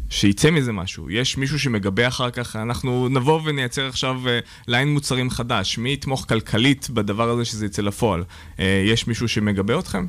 [0.10, 1.10] שיצא מזה משהו.
[1.10, 4.30] יש מישהו שמגבה אחר כך, אנחנו נבוא ונייצר עכשיו אה,
[4.68, 5.78] line מוצרים חדש.
[5.78, 8.24] מי יתמוך כלכלית בדבר הזה שזה יצא לפועל?
[8.58, 10.06] Uh, יש מישהו שמגבה אתכם?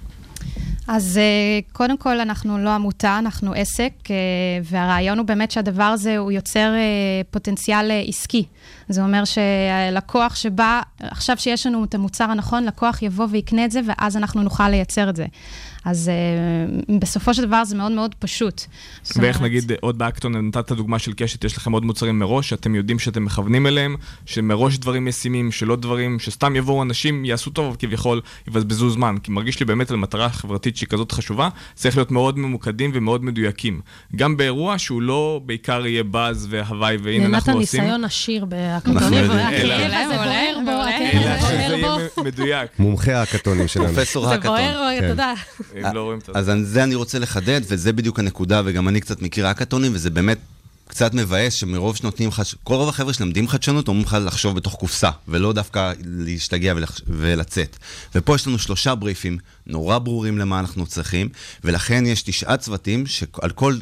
[0.88, 3.92] אז uh, קודם כל, אנחנו לא עמותה, אנחנו עסק,
[4.64, 6.72] והרעיון הוא באמת שהדבר הזה, הוא יוצר
[7.30, 8.44] פוטנציאל עסקי.
[8.88, 13.80] זה אומר שלקוח שבא, עכשיו שיש לנו את המוצר הנכון, לקוח יבוא ויקנה את זה,
[13.86, 15.26] ואז אנחנו נוכל לייצר את זה.
[15.86, 16.10] אז
[16.88, 18.62] uh, בסופו של דבר זה מאוד מאוד פשוט.
[19.16, 22.98] ואיך נגיד עוד באקטון, נתת דוגמה של קשת, יש לכם עוד מוצרים מראש, שאתם יודעים
[22.98, 28.90] שאתם מכוונים אליהם, שמראש דברים ישימים, שלא דברים, שסתם יבואו אנשים, יעשו טוב, כביכול יבזבזו
[28.90, 29.16] זמן.
[29.22, 33.24] כי מרגיש לי באמת על מטרה חברתית שהיא כזאת חשובה, צריך להיות מאוד ממוקדים ומאוד
[33.24, 33.80] מדויקים.
[34.16, 37.80] גם באירוע שהוא לא בעיקר יהיה באז והוואי, והנה אנחנו עושים...
[37.80, 38.44] נתן ניסיון עשיר
[38.84, 42.24] בהאקתונים, הכאב הזה בוער בו, הכאב הזה בוער בו.
[42.24, 42.70] מדויק.
[42.78, 43.86] מומחי ההאקתונים שלנו.
[43.86, 44.56] פרופסור האקתון.
[44.56, 45.32] זה בוער, יודע.
[45.76, 46.32] אם לא רואים את זה.
[46.34, 50.38] אז זה אני רוצה לחדד, וזה בדיוק הנקודה, וגם אני קצת מכיר האקתונים, וזה באמת
[50.96, 52.54] קצת מבאס שמרוב שנותנים, חש...
[52.64, 57.00] כל רוב החבר'ה שלמדים חדשנות אומרים לך לחשוב בתוך קופסה, ולא דווקא להשתגע ולח...
[57.06, 57.76] ולצאת.
[58.14, 61.28] ופה יש לנו שלושה בריפים נורא ברורים למה אנחנו צריכים,
[61.64, 63.78] ולכן יש תשעה צוותים שעל כל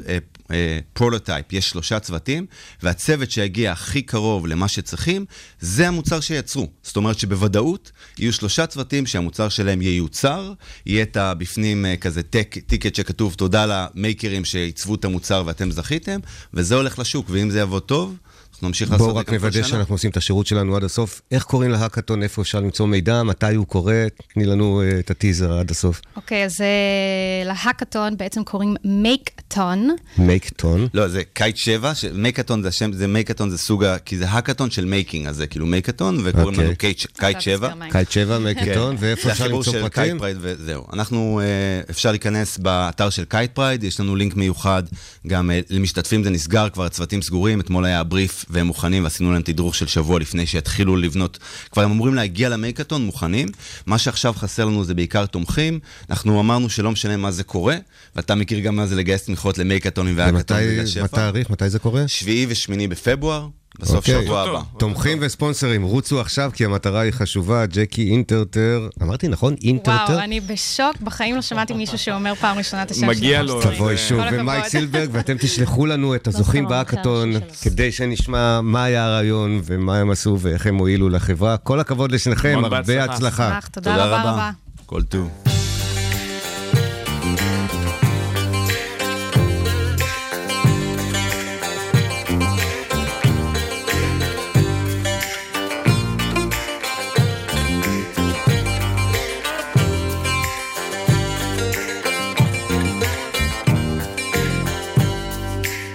[0.50, 2.46] אה, prototype, יש שלושה צוותים,
[2.82, 5.24] והצוות שיגיע הכי קרוב למה שצריכים,
[5.60, 6.68] זה המוצר שיצרו.
[6.82, 10.52] זאת אומרת שבוודאות יהיו שלושה צוותים שהמוצר שלהם ייוצר,
[10.86, 16.20] יהיה את הבפנים אה, כזה tag, ticket שכתוב תודה למייקרים שעיצבו את המוצר ואתם זכיתם,
[16.54, 18.14] וזה הולך לשוק, ואם זה יעבוד טוב,
[18.54, 19.38] אנחנו נמשיך לעשות את זה גם כל שנה.
[19.38, 21.22] בואו רק נוודא שאנחנו עושים את השירות שלנו עד הסוף.
[21.30, 24.04] איך קוראים להאקתון, איפה אפשר למצוא מידע, מתי הוא קורה?
[24.34, 26.00] תני לנו אה, את הטיזר עד הסוף.
[26.16, 26.64] אוקיי, okay, אז אה,
[27.46, 29.90] להאקתון בעצם קוראים מייקטון.
[30.18, 30.88] מייקטון?
[30.94, 33.98] לא, זה Kite 7, מייקטון זה השם, זה מייקטון זה סוג ה...
[33.98, 37.72] כי זה האקתון של making, אז זה כאילו מייקטון, וקוראים לנו Kite 7.
[37.90, 39.72] Kite 7, מייקטון, ואיפה אפשר למצוא פרטים?
[39.72, 40.84] זה החיבור של קייט פרייד וזהו.
[40.92, 41.40] אנחנו,
[41.90, 44.82] אפשר להיכנס באתר של Kite Pride, יש לנו לינק מיוחד,
[45.26, 49.74] גם למשתתפים זה נסגר, כבר הצוותים סגורים, אתמול היה הבריף והם מוכנים, ועשינו להם תדרוך
[49.74, 51.38] של שבוע לפני שיתחילו לבנות.
[51.70, 53.48] כבר הם אמורים להגיע למייקטון מוכנים.
[53.86, 55.78] מה שעכשיו חסר לנו זה בעיקר תומכים.
[56.10, 57.76] אנחנו אמרנו שלא משנה מה זה קורה,
[58.16, 61.04] ואתה מכיר גם מה זה לגייס תמיכות למייקטונים והאקתון בגלל שפע.
[61.04, 61.50] מתי תאריך?
[61.50, 62.08] מתי זה קורה?
[62.08, 63.48] שביעי ושמיני בפברואר.
[63.80, 63.98] בסוף okay.
[63.98, 64.24] אוקיי.
[64.24, 64.60] שבוע הבא.
[64.78, 67.66] תומכים וספונסרים, רוצו עכשיו כי המטרה היא חשובה.
[67.66, 69.54] ג'קי אינטרטר, אמרתי נכון?
[69.62, 70.12] אינטרטר?
[70.12, 73.08] וואו, אני בשוק, בחיים לא שמעתי מישהו שאומר פעם ראשונה את השם שלו.
[73.08, 73.62] מגיע לו.
[73.62, 79.60] תבואי שוב, ומייק סילברג, ואתם תשלחו לנו את הזוכים באקתון, כדי שנשמע מה היה הרעיון
[79.64, 81.56] ומה הם עשו ואיך הם הועילו לחברה.
[81.56, 83.58] כל הכבוד לשניכם, הרבה הצלחה.
[83.72, 84.50] תודה רבה.
[84.86, 85.30] כל טוב.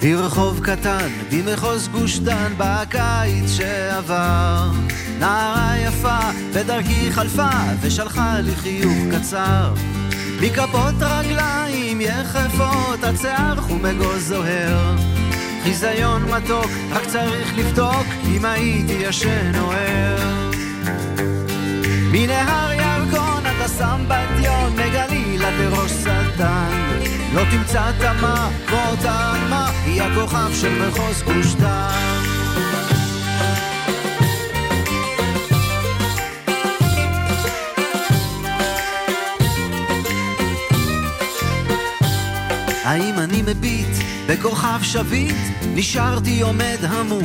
[0.02, 4.72] ברחוב קטן במחוז גוש דן בקיץ שעבר.
[5.20, 6.20] נערה יפה
[6.54, 7.50] בדרכי חלפה
[7.82, 9.74] ושלחה לי חיוך קצר.
[10.42, 14.96] מכפות רגליים יחפות השיער חומגו זוהר.
[15.64, 20.52] חיזיון מתוק רק צריך לבדוק אם הייתי ישן או ער.
[22.12, 25.92] מנהר ירקון אתה שם בדיון מגליל עד לראש
[26.40, 27.00] שטן
[27.34, 31.56] לא תמצא תמה כמו אותה עלמה, היא הכוכב של מחוז גוש.
[42.84, 43.88] האם אני מביט
[44.28, 45.36] בכוכב שביט?
[45.76, 47.24] נשארתי עומד המום.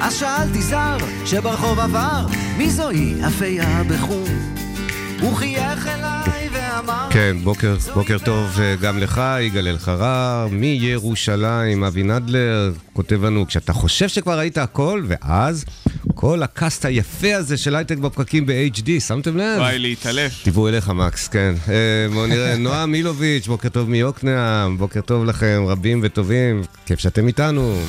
[0.00, 0.96] אז שאלתי זר
[1.26, 4.28] שברחוב עבר, מי זוהי אפיה בחום?
[5.20, 6.49] הוא חייך אליי
[7.10, 13.72] כן, בוקר, בוקר טוב אה, גם לך, יגאל אלחרר, מירושלים, אבי נדלר, כותב לנו, כשאתה
[13.72, 15.64] חושב שכבר ראית הכל, ואז
[16.14, 19.58] כל הקאסט היפה הזה של הייטק בפקקים ב-HD, שמתם לב?
[19.58, 20.42] וואי, להתעלף.
[20.42, 21.54] טיוו אליך, מקס, כן.
[21.68, 21.74] אה,
[22.12, 27.80] בואו נראה, נועם מילוביץ', בוקר טוב מיוקנעם, בוקר טוב לכם, רבים וטובים, כיף שאתם איתנו.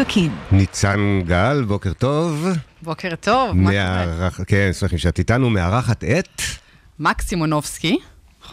[0.00, 0.36] בפקקים.
[0.52, 2.46] ניצן גל, בוקר טוב.
[2.82, 4.30] בוקר טוב, מה קורה?
[4.46, 6.42] כן, שמחים שאת איתנו, מארחת את...
[6.98, 7.98] מקס סימונובסקי.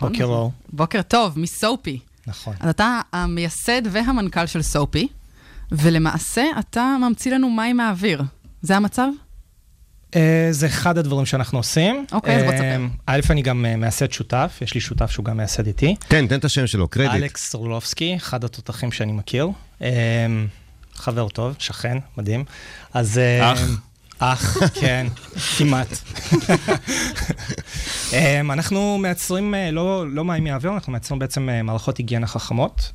[0.02, 0.52] בוקר אור.
[0.74, 2.00] בוקר טוב, מסופי.
[2.28, 2.54] נכון.
[2.60, 5.08] אז אתה המייסד והמנכ"ל של סופי,
[5.72, 8.24] ולמעשה אתה ממציא לנו מים מהאוויר.
[8.62, 9.08] זה המצב?
[10.16, 12.06] אה, זה אחד הדברים שאנחנו עושים.
[12.12, 12.66] אוקיי, אז בוא תספר.
[12.66, 15.96] אה, א', אני גם אה, מייסד שותף, יש לי שותף שהוא גם מייסד איתי.
[16.10, 17.24] כן, תן את השם שלו, קרדיט.
[17.24, 19.48] אלכס סורלובסקי, אחד התותחים שאני מכיר.
[20.96, 22.44] חבר טוב, שכן, מדהים.
[22.94, 23.22] אז...
[23.42, 23.60] אח.
[24.20, 25.08] אח, כן,
[25.58, 25.88] כמעט.
[28.54, 32.92] אנחנו מייצרים, לא, לא מים מהאוויר, אנחנו מייצרים בעצם מערכות היגיינה חכמות,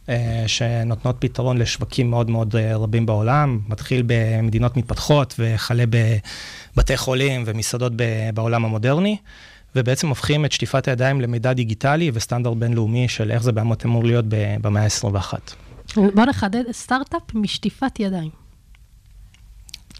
[0.46, 7.92] שנותנות פתרון לשווקים מאוד מאוד רבים בעולם, מתחיל במדינות מתפתחות וכלה בבתי חולים ומסעדות
[8.34, 9.16] בעולם המודרני.
[9.76, 14.24] ובעצם הופכים את שטיפת הידיים למידע דיגיטלי וסטנדרט בינלאומי של איך זה באמת אמור להיות
[14.60, 15.32] במאה ה-21.
[15.96, 18.30] בוא נחדד, סטארט-אפ משטיפת ידיים.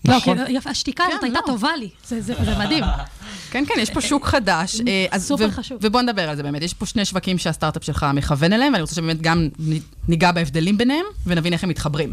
[0.04, 0.38] נכון.
[0.38, 1.46] לא, כי השתיקה הזאת כן, הייתה לא.
[1.46, 2.84] טובה לי, זה, זה, זה מדהים.
[3.50, 4.80] כן, כן, יש פה שוק חדש.
[4.80, 5.78] אה, אז- סופר חשוב.
[5.82, 6.62] ובוא נדבר על זה באמת.
[6.62, 9.48] יש פה שני שווקים שהסטארט-אפ שלך מכוון אליהם, ואני רוצה שבאמת גם
[10.08, 12.12] ניגע בהבדלים ביניהם, ונבין איך הם מתחברים.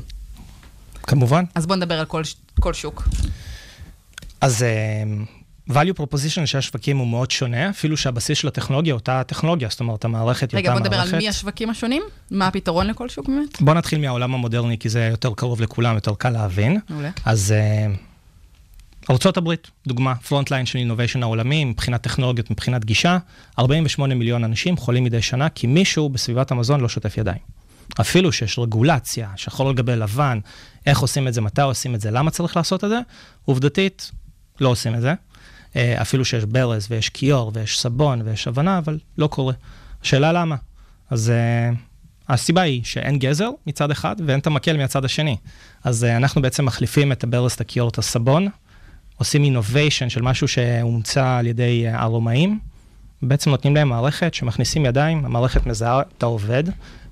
[1.03, 1.43] כמובן.
[1.55, 2.05] אז בוא נדבר על
[2.59, 3.07] כל, שוק.
[4.41, 5.29] אז uh,
[5.69, 9.79] value proposition של השווקים הוא מאוד שונה, אפילו שהבסיס של הטכנולוגיה הוא אותה טכנולוגיה, זאת
[9.79, 11.13] אומרת, המערכת היא רגע, אותה בוא נדבר מערכת.
[11.13, 13.61] על מי השווקים השונים, מה הפתרון לכל שוק באמת.
[13.61, 16.79] בוא נתחיל מהעולם המודרני, כי זה יותר קרוב לכולם, יותר קל להבין.
[16.89, 17.11] מעולה.
[17.25, 17.53] אז
[19.09, 19.53] uh, ארה"ב,
[19.87, 23.17] דוגמה, front line של innovation העולמי, מבחינת טכנולוגיות, מבחינת גישה,
[23.59, 27.39] 48 מיליון אנשים חולים מדי שנה, כי מישהו בסביבת המזון לא שוטף ידיים.
[28.01, 30.39] אפילו שיש רגולציה, שחור על גבי לבן,
[30.85, 32.99] איך עושים את זה, מתי עושים את זה, למה צריך לעשות את זה,
[33.45, 34.11] עובדתית,
[34.61, 35.13] לא עושים את זה.
[35.75, 39.53] אה, אפילו שיש ברז ויש כיור ויש סבון ויש הבנה, אבל לא קורה.
[40.03, 40.55] השאלה למה?
[41.09, 41.75] אז uh,
[42.29, 45.37] הסיבה היא שאין גזר מצד אחד ואין את המקל מהצד השני.
[45.83, 48.47] אז uh, אנחנו בעצם מחליפים את הברז, את הכיור, את הסבון,
[49.17, 52.59] עושים אינוביישן של משהו שהומצא על ידי הרומאים,
[53.21, 56.63] בעצם נותנים להם מערכת שמכניסים ידיים, המערכת מזהה את העובד,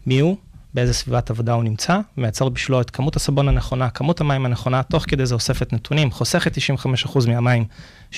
[0.05, 0.38] מי הוא,
[0.74, 5.05] באיזה סביבת עבודה הוא נמצא, מייצר בשבילו את כמות הסבון הנכונה, כמות המים הנכונה, תוך
[5.07, 7.65] כדי זה אוספת נתונים, חוסכת 95% מהמים,
[8.11, 8.15] 60%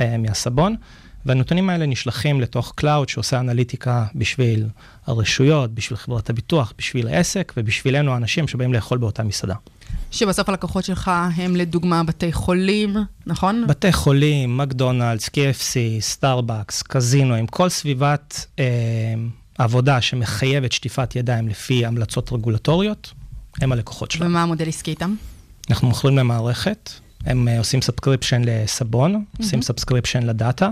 [0.00, 0.76] אה, מהסבון,
[1.26, 4.66] והנתונים האלה נשלחים לתוך cloud שעושה אנליטיקה בשביל
[5.06, 9.54] הרשויות, בשביל חברת הביטוח, בשביל העסק ובשבילנו האנשים שבאים לאכול באותה מסעדה.
[10.10, 13.64] שבסוף הלקוחות שלך הם לדוגמה בתי חולים, נכון?
[13.68, 18.64] בתי חולים, מקדונלדס, KFC, סטארבקס, קזינו, עם כל סביבת אה,
[19.60, 23.12] עבודה שמחייבת שטיפת ידיים לפי המלצות רגולטוריות,
[23.60, 24.30] הם הלקוחות שלנו.
[24.30, 25.14] ומה המודל עסקי איתם?
[25.70, 26.90] אנחנו מוכרים להם מערכת,
[27.26, 30.68] הם אה, עושים subscription לסבון, עושים subscription לדאטה,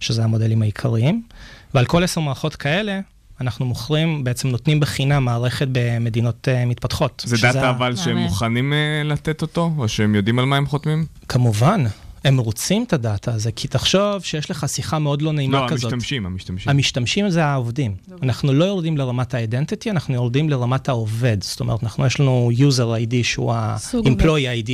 [0.00, 1.22] שזה המודלים העיקריים,
[1.74, 3.00] ועל כל עשר מערכות כאלה,
[3.40, 7.22] אנחנו מוכרים, בעצם נותנים בחינם מערכת במדינות אה, מתפתחות.
[7.26, 10.66] זה שזה דאטה אבל שהם מוכנים אה, לתת אותו, או שהם יודעים על מה הם
[10.66, 11.06] חותמים?
[11.28, 11.84] כמובן,
[12.24, 15.92] הם רוצים את הדאטה הזה, כי תחשוב שיש לך שיחה מאוד לא נעימה לא, כזאת.
[15.92, 16.70] המשתמשים, המשתמשים.
[16.70, 17.94] המשתמשים זה העובדים.
[18.22, 21.42] אנחנו לא יורדים לרמת ה-identity, אנחנו יורדים לרמת העובד.
[21.42, 24.70] זאת אומרת, אנחנו, יש לנו user ID שהוא ה-employee ID,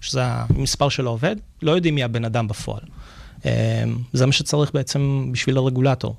[0.00, 2.82] שזה המספר של העובד, לא יודעים מי הבן אדם בפועל.
[3.44, 3.50] אמ,
[4.12, 6.16] זה מה שצריך בעצם בשביל הרגולטור,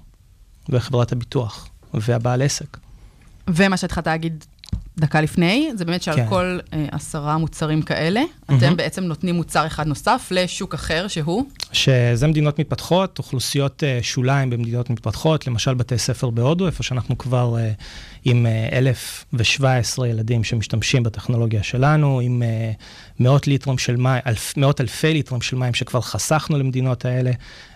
[0.70, 2.78] וחברת הביטוח, והבעל עסק.
[3.48, 4.46] ומה שהתחלת להגיד
[5.00, 6.30] דקה לפני, זה באמת שעל כן.
[6.30, 11.46] כל אה, עשרה מוצרים כאלה, אתם בעצם נותנים מוצר אחד נוסף לשוק אחר, שהוא?
[11.72, 17.58] שזה מדינות מתפתחות, אוכלוסיות אה, שוליים במדינות מתפתחות, למשל בתי ספר בהודו, איפה שאנחנו כבר
[17.60, 17.72] אה,
[18.26, 22.72] עם אה, 1,017 ילדים שמשתמשים בטכנולוגיה שלנו, עם אה,
[23.20, 27.32] מאות ליטרים של מים, אלף, מאות אלפי ליטרים של מים שכבר חסכנו למדינות האלה,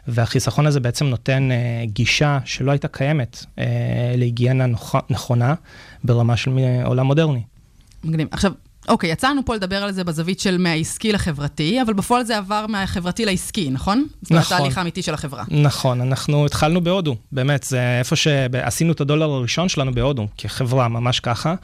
[0.08, 3.66] והחיסכון הזה בעצם נותן אה, גישה שלא הייתה קיימת אה,
[4.18, 5.54] להיגיינה נוכ- נכונה
[6.04, 7.42] ברמה של אה, עולם מודרני.
[8.04, 8.28] מגניב.
[8.32, 8.52] עכשיו,
[8.88, 13.26] אוקיי, יצאנו פה לדבר על זה בזווית של מהעסקי לחברתי, אבל בפועל זה עבר מהחברתי
[13.26, 14.06] לעסקי, נכון?
[14.32, 14.38] נכון.
[14.38, 15.44] התהליך האמיתי של החברה.
[15.48, 21.20] נכון, אנחנו התחלנו בהודו, באמת, זה איפה שעשינו את הדולר הראשון שלנו בהודו, כחברה, ממש
[21.20, 21.56] ככה,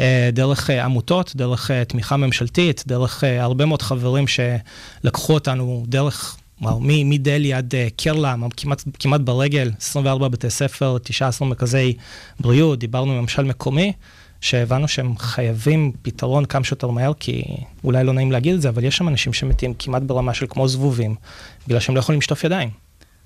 [0.00, 6.36] אה, דרך אה, עמותות, דרך תמיכה ממשלתית, דרך הרבה מאוד חברים שלקחו אותנו דרך...
[6.60, 11.96] וואו, מדלהי עד uh, קרלם, כמעט, כמעט ברגל, 24 בתי ספר, 19 מרכזי
[12.40, 13.92] בריאות, דיברנו עם ממשל מקומי,
[14.40, 17.42] שהבנו שהם חייבים פתרון כמה שיותר מהר, כי
[17.84, 20.68] אולי לא נעים להגיד את זה, אבל יש שם אנשים שמתים כמעט ברמה של כמו
[20.68, 21.14] זבובים,
[21.66, 22.70] בגלל שהם לא יכולים לשטוף ידיים.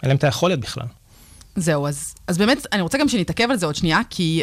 [0.02, 0.86] אין להם את היכולת בכלל.
[1.56, 4.42] זהו, אז, אז באמת, אני רוצה גם שנתעכב על זה עוד שנייה, כי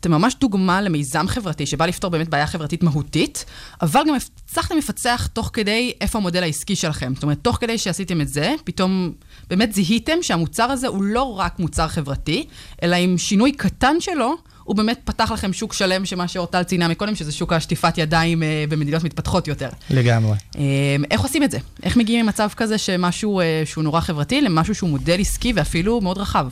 [0.00, 3.44] אתם ממש דוגמה למיזם חברתי שבא לפתור באמת בעיה חברתית מהותית,
[3.82, 7.14] אבל גם הצלחתם לפצח תוך כדי איפה המודל העסקי שלכם.
[7.14, 9.12] זאת אומרת, תוך כדי שעשיתם את זה, פתאום
[9.48, 12.46] באמת זיהיתם שהמוצר הזה הוא לא רק מוצר חברתי,
[12.82, 17.14] אלא עם שינוי קטן שלו, הוא באמת פתח לכם שוק שלם, שמה שאורטל ציינה מקודם,
[17.14, 19.68] שזה שוק השטיפת ידיים אה, במדינות מתפתחות יותר.
[19.90, 20.36] לגמרי.
[20.58, 20.62] אה,
[21.10, 21.58] איך עושים את זה?
[21.82, 26.18] איך מגיעים ממצב כזה שמשהו אה, שהוא נורא חברתי, למשהו שהוא מודל עסקי ואפילו מאוד
[26.18, 26.48] רחב?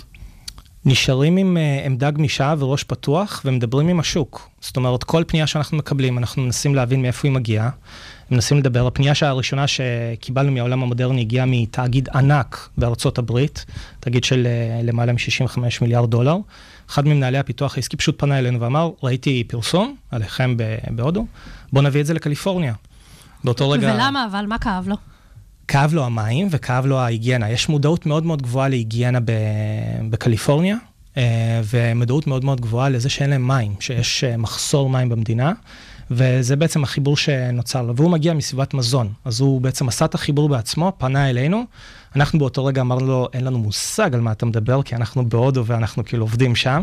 [0.84, 1.56] נשארים עם
[1.86, 4.48] עמדה גמישה וראש פתוח ומדברים עם השוק.
[4.60, 7.70] זאת אומרת, כל פנייה שאנחנו מקבלים, אנחנו מנסים להבין מאיפה היא מגיעה.
[8.30, 8.86] מנסים לדבר.
[8.86, 13.64] הפנייה הראשונה שקיבלנו מהעולם המודרני הגיעה מתאגיד ענק בארצות הברית,
[14.00, 14.46] תאגיד של
[14.82, 16.36] למעלה מ-65 מיליארד דולר.
[16.90, 20.56] אחד ממנהלי הפיתוח העסקי פשוט פנה אלינו ואמר, ראיתי פרסום עליכם
[20.90, 21.26] בהודו,
[21.72, 22.74] בואו נביא את זה לקליפורניה.
[23.44, 23.92] באותו רגע...
[23.94, 24.46] ולמה אבל?
[24.46, 24.96] מה כאב לו?
[25.68, 27.50] כאב לו המים וכאב לו ההיגיינה.
[27.50, 29.18] יש מודעות מאוד מאוד גבוהה להיגיינה
[30.10, 30.76] בקליפורניה,
[31.16, 35.52] אה, ומודעות מאוד מאוד גבוהה לזה שאין להם מים, שיש אה, מחסור מים במדינה.
[36.10, 40.48] וזה בעצם החיבור שנוצר לו, והוא מגיע מסביבת מזון, אז הוא בעצם עשה את החיבור
[40.48, 41.64] בעצמו, פנה אלינו,
[42.16, 45.66] אנחנו באותו רגע אמרנו לו, אין לנו מושג על מה אתה מדבר, כי אנחנו בהודו
[45.66, 46.82] ואנחנו כאילו עובדים שם,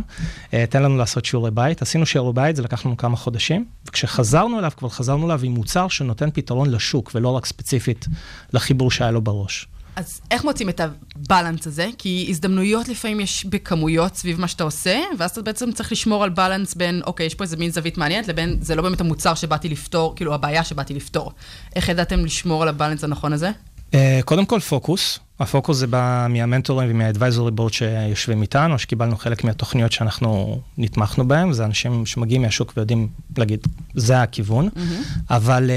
[0.53, 4.59] אה, תן לנו לעשות שיעורי בית, עשינו שיעורי בית, זה לקח לנו כמה חודשים, וכשחזרנו
[4.59, 8.05] אליו, כבר חזרנו אליו עם מוצר שנותן פתרון לשוק, ולא רק ספציפית
[8.53, 9.67] לחיבור שהיה לו בראש.
[9.97, 11.89] אז איך מוצאים את הבלנס הזה?
[11.97, 16.29] כי הזדמנויות לפעמים יש בכמויות סביב מה שאתה עושה, ואז אתה בעצם צריך לשמור על
[16.29, 19.69] בלנס בין, אוקיי, יש פה איזה מין זווית מעניינת, לבין זה לא באמת המוצר שבאתי
[19.69, 21.31] לפתור, כאילו הבעיה שבאתי לפתור.
[21.75, 23.51] איך ידעתם לשמור על הבלנס הנכון הזה?
[23.91, 25.19] Uh, קודם כל פוקוס.
[25.39, 31.65] הפוקוס זה בא מהמנטורים ומהאדוויזורי בורד שיושבים איתנו, שקיבלנו חלק מהתוכניות שאנחנו נתמכנו בהן, זה
[31.65, 33.07] אנשים שמגיעים מהשוק ויודעים
[33.37, 35.19] להגיד, זה הכיוון, mm-hmm.
[35.29, 35.71] אבל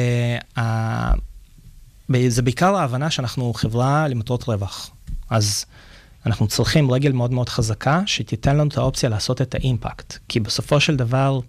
[0.56, 0.60] uh,
[2.28, 4.90] זה בעיקר ההבנה שאנחנו חברה למטרות רווח.
[5.30, 5.64] אז
[6.26, 10.18] אנחנו צריכים רגל מאוד מאוד חזקה, שתיתן לנו את האופציה לעשות את האימפקט.
[10.28, 11.40] כי בסופו של דבר,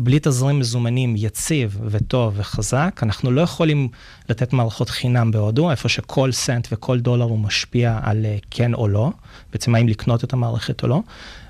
[0.00, 3.88] בלי תזרים מזומנים יציב וטוב וחזק, אנחנו לא יכולים
[4.28, 8.88] לתת מערכות חינם בהודו, איפה שכל סנט וכל דולר הוא משפיע על אה, כן או
[8.88, 9.10] לא,
[9.52, 11.00] בעצם האם לקנות את המערכת או לא.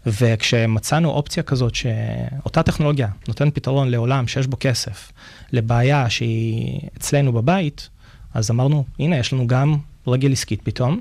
[0.07, 5.12] וכשמצאנו אופציה כזאת שאותה טכנולוגיה נותנת פתרון לעולם שיש בו כסף,
[5.53, 7.88] לבעיה שהיא אצלנו בבית,
[8.34, 9.76] אז אמרנו, הנה, יש לנו גם
[10.07, 11.01] רגל עסקית פתאום,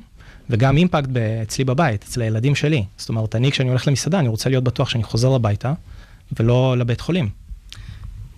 [0.49, 1.09] וגם אימפקט
[1.43, 2.83] אצלי בבית, אצל הילדים שלי.
[2.97, 5.73] זאת אומרת, אני, כשאני הולך למסעדה, אני רוצה להיות בטוח שאני חוזר הביתה,
[6.39, 7.29] ולא לבית חולים.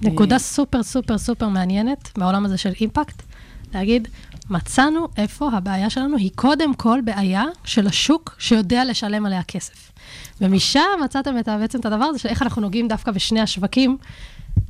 [0.02, 3.22] נקודה סופר סופר סופר מעניינת בעולם הזה של אימפקט,
[3.74, 4.08] להגיד,
[4.50, 9.92] מצאנו איפה הבעיה שלנו היא קודם כל בעיה של השוק שיודע לשלם עליה כסף.
[10.42, 13.98] ומשם מצאתם את, בעצם את הדבר הזה של איך אנחנו נוגעים דווקא בשני השווקים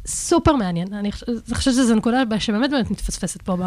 [0.07, 0.93] סופר מעניין.
[0.93, 1.11] אני
[1.53, 3.63] חושבת שזו נקודה שבאמת באמת מתפספסת פה ב...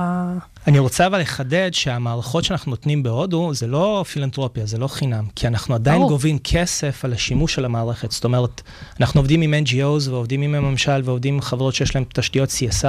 [0.66, 5.46] אני רוצה אבל לחדד שהמערכות שאנחנו נותנים בהודו זה לא פילנטרופיה, זה לא חינם, כי
[5.46, 6.02] אנחנו עדיין.
[6.02, 8.10] גובים כסף על השימוש של המערכת.
[8.10, 8.62] זאת אומרת,
[9.00, 12.86] אנחנו עובדים עם NGOs ועובדים עם הממשל ועובדים עם חברות שיש להן תשתיות CSR,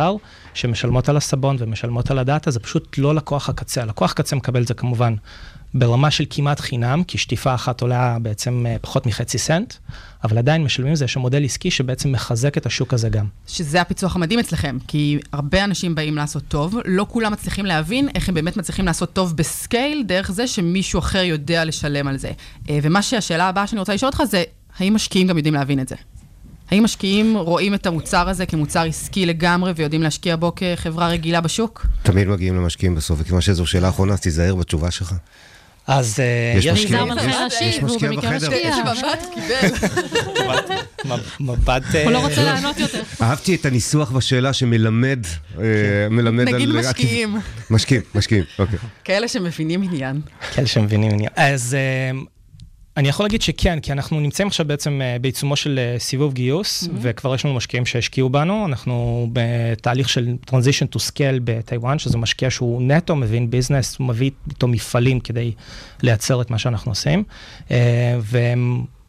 [0.54, 3.82] שמשלמות על הסבון ומשלמות על הדאטה, זה פשוט לא לקוח הקצה.
[3.82, 5.16] הלקוח הקצה מקבל את זה כמובן
[5.74, 9.74] ברמה של כמעט חינם, כי שטיפה אחת עולה בעצם אה, פחות מחצי סנט,
[10.24, 13.26] אבל עדיין משלמים זה, יש מודל עסקי שבעצם מחזק את השוק הזה גם.
[13.48, 18.30] שזה הפיצוח המדהים אצלכם, כי הרבה אנשים באים לעשות טוב, לא כולם מצליחים להבין איך
[18.30, 22.32] הם באמת מצליחים לעשות טוב בסקייל, דרך זה שמישהו אחר יודע לשלם על זה.
[22.70, 24.44] אה, ומה שהשאלה הבאה שאני רוצה לשאול אותך זה,
[24.78, 25.96] האם משקיעים גם יודעים להבין את זה?
[26.72, 31.86] האם משקיעים רואים את המוצר הזה כמוצר עסקי לגמרי ויודעים להשקיע בו כחברה רגילה בשוק?
[32.04, 35.14] תמיד מגיעים למשקיעים בסוף, וכיוון שזו שאלה אחרונה, אז תיזהר בתשובה שלך.
[35.88, 37.06] אז אה, יש משקיע
[38.12, 38.52] בחדר.
[38.54, 41.20] איזה מבט קיבל.
[41.40, 41.84] מבט...
[42.04, 43.02] הוא לא רוצה לענות יותר.
[43.22, 45.20] אהבתי את הניסוח בשאלה שמלמד,
[45.60, 45.64] אה,
[46.12, 46.54] מלמד על...
[46.56, 47.36] נגיד משקיעים.
[47.70, 48.80] משקיעים, משקיעים, אוקיי.
[49.04, 50.22] כאלה שמבינים עניין.
[50.54, 51.32] כאלה שמבינים עניין.
[51.36, 52.20] אז אה,
[52.98, 56.84] אני יכול להגיד שכן, כי אנחנו נמצאים עכשיו בעצם אה, בעיצומו של אה, סיבוב גיוס,
[56.84, 56.92] mm-hmm.
[57.02, 62.50] וכבר יש לנו משקיעים שהשקיעו בנו, אנחנו בתהליך של transition to scale בטיוואן, שזה משקיע
[62.50, 65.52] שהוא נטו מבין ביזנס, הוא מביא איתו מפעלים כדי
[66.04, 67.24] לייצר את מה שאנחנו עושים.
[67.72, 68.18] אה,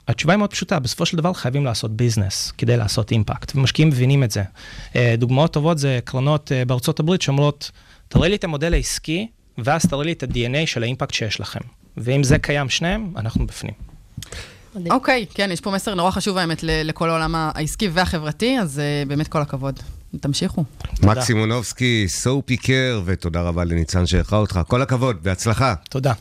[0.09, 4.25] והתשובה היא מאוד פשוטה, בסופו של דבר חייבים לעשות ביזנס כדי לעשות אימפקט, ומשקיעים מבינים
[4.25, 4.43] את זה.
[5.19, 7.71] דוגמאות טובות זה קרנות בארצות הברית שאומרות,
[8.09, 9.27] תראה לי את המודל העסקי,
[9.59, 11.61] ואז תראה לי את ה-DNA של האימפקט שיש לכם.
[11.97, 13.75] ואם זה קיים שניהם, אנחנו בפנים.
[14.91, 19.09] אוקיי, okay, כן, יש פה מסר נורא חשוב האמת לכל העולם העסקי והחברתי, אז uh,
[19.09, 19.81] באמת כל הכבוד.
[20.21, 20.65] תמשיכו.
[21.03, 24.61] מקס סימונובסקי, סו פיקר, ותודה רבה לניצן שאירחה אותך.
[24.69, 25.75] כל הכבוד, בהצלחה.
[25.91, 26.13] תודה.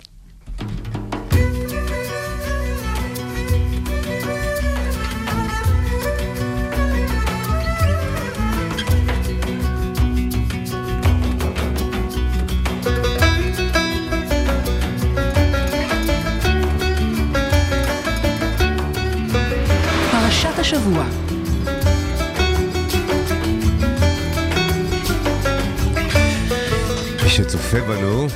[27.36, 28.28] שצופה בנו,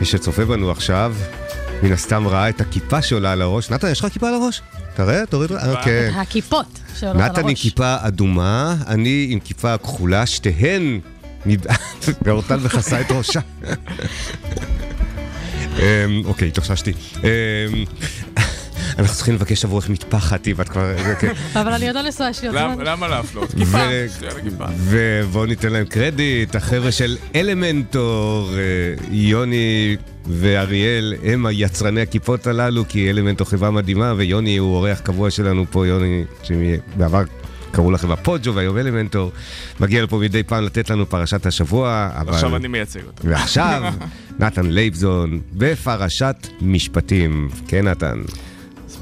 [0.00, 1.14] מי שצופה בנו עכשיו,
[1.82, 3.70] מן הסתם ראה את הכיפה שעולה על הראש.
[3.70, 4.62] נתן, יש לך כיפה על הראש?
[4.94, 5.52] תראה, תוריד...
[5.52, 6.08] אוקיי.
[6.08, 7.38] הכיפות שעולות על הראש.
[7.38, 11.00] נתן עם כיפה אדומה, אני עם כיפה כחולה, שתיהן...
[12.22, 13.40] ואורטל מכסה את ראשה.
[15.78, 16.92] אמ, אוקיי, התאוששתי.
[18.98, 21.14] אנחנו צריכים לבקש עבורך מטפחת, אם את כבר...
[21.20, 21.32] כן.
[21.60, 22.86] אבל אני עוד לא נשואה, יש לי עוד זמן.
[22.86, 23.54] למה להפלות?
[23.58, 23.78] כיפה.
[24.78, 28.58] ובואו ניתן להם קרדיט, החבר'ה של אלמנטור, אה,
[29.10, 29.96] יוני
[30.26, 35.86] ואריאל הם היצרני הכיפות הללו, כי אלמנטור חברה מדהימה, ויוני הוא אורח קבוע שלנו פה,
[35.86, 37.22] יוני, שבעבר
[37.70, 39.32] קראו לכם הפוג'ו והיום אלמנטור,
[39.80, 42.32] מגיע לפה מדי פעם לתת לנו פרשת השבוע, אבל...
[42.32, 43.28] עכשיו אני מייצג אותו.
[43.28, 43.82] ועכשיו,
[44.40, 47.48] נתן לייבזון בפרשת משפטים.
[47.68, 48.18] כן, נתן.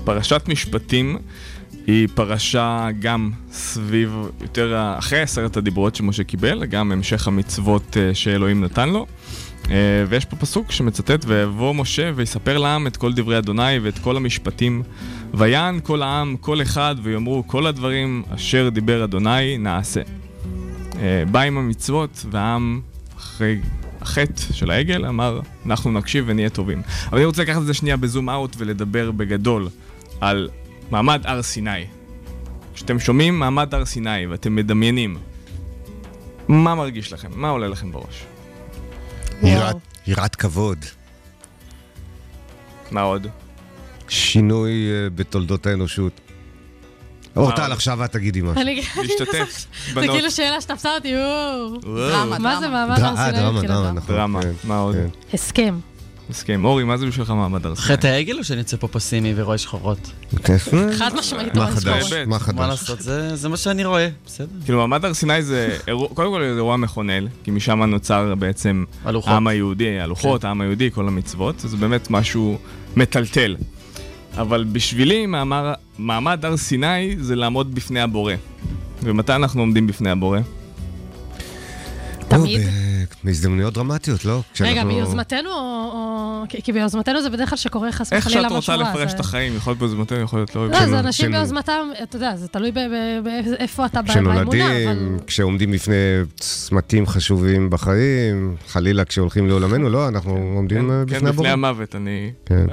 [0.07, 1.18] פרשת משפטים
[1.86, 8.64] היא פרשה גם סביב יותר אחרי עשרת הדיברות שמשה קיבל, גם המשך המצוות אה, שאלוהים
[8.64, 9.07] נתן לו.
[9.70, 9.74] אה,
[10.09, 14.82] ויש פה פסוק שמצטט, ויבוא משה ויספר לעם את כל דברי אדוני ואת כל המשפטים.
[15.34, 20.00] ויען כל העם, כל אחד, ויאמרו כל הדברים אשר דיבר אדוני נעשה.
[20.98, 22.80] אה, בא עם המצוות, והעם
[23.16, 23.59] אחרי
[24.00, 26.82] החטא של העגל אמר, אנחנו נקשיב ונהיה טובים.
[27.09, 29.68] אבל אני רוצה לקחת את זה שנייה בזום אאוט ולדבר בגדול
[30.20, 30.48] על
[30.90, 31.84] מעמד הר סיני.
[32.74, 35.16] כשאתם שומעים מעמד הר סיני ואתם מדמיינים,
[36.48, 37.28] מה מרגיש לכם?
[37.34, 38.24] מה עולה לכם בראש?
[40.06, 40.84] יראת כבוד.
[42.90, 43.26] מה עוד?
[44.08, 46.20] שינוי אה, בתולדות האנושות.
[47.36, 48.62] אורטל, עכשיו את תגידי משהו.
[48.96, 50.06] להשתתף, בנות.
[50.06, 51.80] זה כאילו שאלה שתפסה אותי, וואו.
[52.40, 53.38] מה זה מעמד הר סיני?
[53.38, 54.14] דרמה, דרמה, נכון.
[54.16, 54.94] דרמה, כן, מה עוד?
[54.94, 55.08] כן.
[55.32, 55.78] הסכם.
[56.31, 56.64] מסכים.
[56.64, 57.87] אורי, מה זה בשבילך מעמד הר סיני?
[57.87, 60.11] חטא העגל או שאני יוצא פה פסימי ורואה שחורות?
[60.99, 62.12] חד משמעית, מה חדש?
[62.27, 62.57] מה חדש?
[62.57, 62.99] מה לעשות,
[63.35, 64.49] זה מה שאני רואה, בסדר.
[64.64, 65.77] כאילו, מעמד הר סיני זה,
[66.14, 70.47] קודם כל זה אירוע מכונן, כי משם נוצר בעצם העם היהודי, הלוחות, כן.
[70.47, 72.59] העם היהודי, כל המצוות, זה באמת משהו
[72.97, 73.57] מטלטל.
[74.37, 75.27] אבל בשבילי
[75.99, 78.35] מעמד הר סיני זה לעמוד בפני הבורא.
[79.03, 80.39] ומתי אנחנו עומדים בפני הבורא?
[82.29, 82.61] תמיד.
[83.27, 84.41] בהזדמנויות דרמטיות, לא?
[84.61, 86.45] רגע, ביוזמתנו או...
[86.49, 88.57] כי ביוזמתנו זה בדרך כלל שקורה חס וחלילה משהו רע.
[88.57, 90.68] איך שאת רוצה לפרש את החיים, יכול להיות ביוזמתנו, יכול להיות לא.
[90.68, 92.72] לא, זה אנשים ביוזמתם, אתה יודע, זה תלוי
[93.22, 94.51] באיפה אתה באמונה, אבל...
[94.51, 95.95] כשנולדים, כשעומדים בפני
[96.41, 101.31] צמתים חשובים בחיים, חלילה כשהולכים לעולמנו, לא, אנחנו כן, עומדים כן, בפני הבורא.
[101.31, 102.33] כן, בפני המוות, אני...
[102.47, 102.66] כן.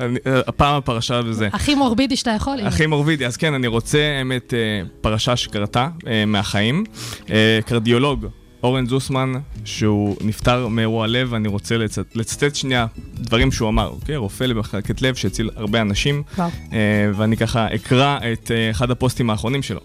[0.47, 1.49] הפעם הפרשה וזה.
[1.53, 2.59] הכי מורבידי שאתה יכול.
[2.59, 4.59] הכי מורבידי, אז כן, אני רוצה, האמת, אה,
[5.01, 6.83] פרשה שקרתה אה, מהחיים.
[7.29, 8.27] אה, קרדיולוג.
[8.63, 9.33] אורן זוסמן,
[9.65, 12.15] שהוא נפטר מאירוע לב, אני רוצה לצט...
[12.15, 12.85] לצטט שנייה
[13.15, 14.15] דברים שהוא אמר, אוקיי?
[14.15, 16.49] רופא למחלקת לב שהציל הרבה אנשים, וואו.
[16.73, 16.79] אה,
[17.15, 19.79] ואני ככה אקרא את אה, אחד הפוסטים האחרונים שלו.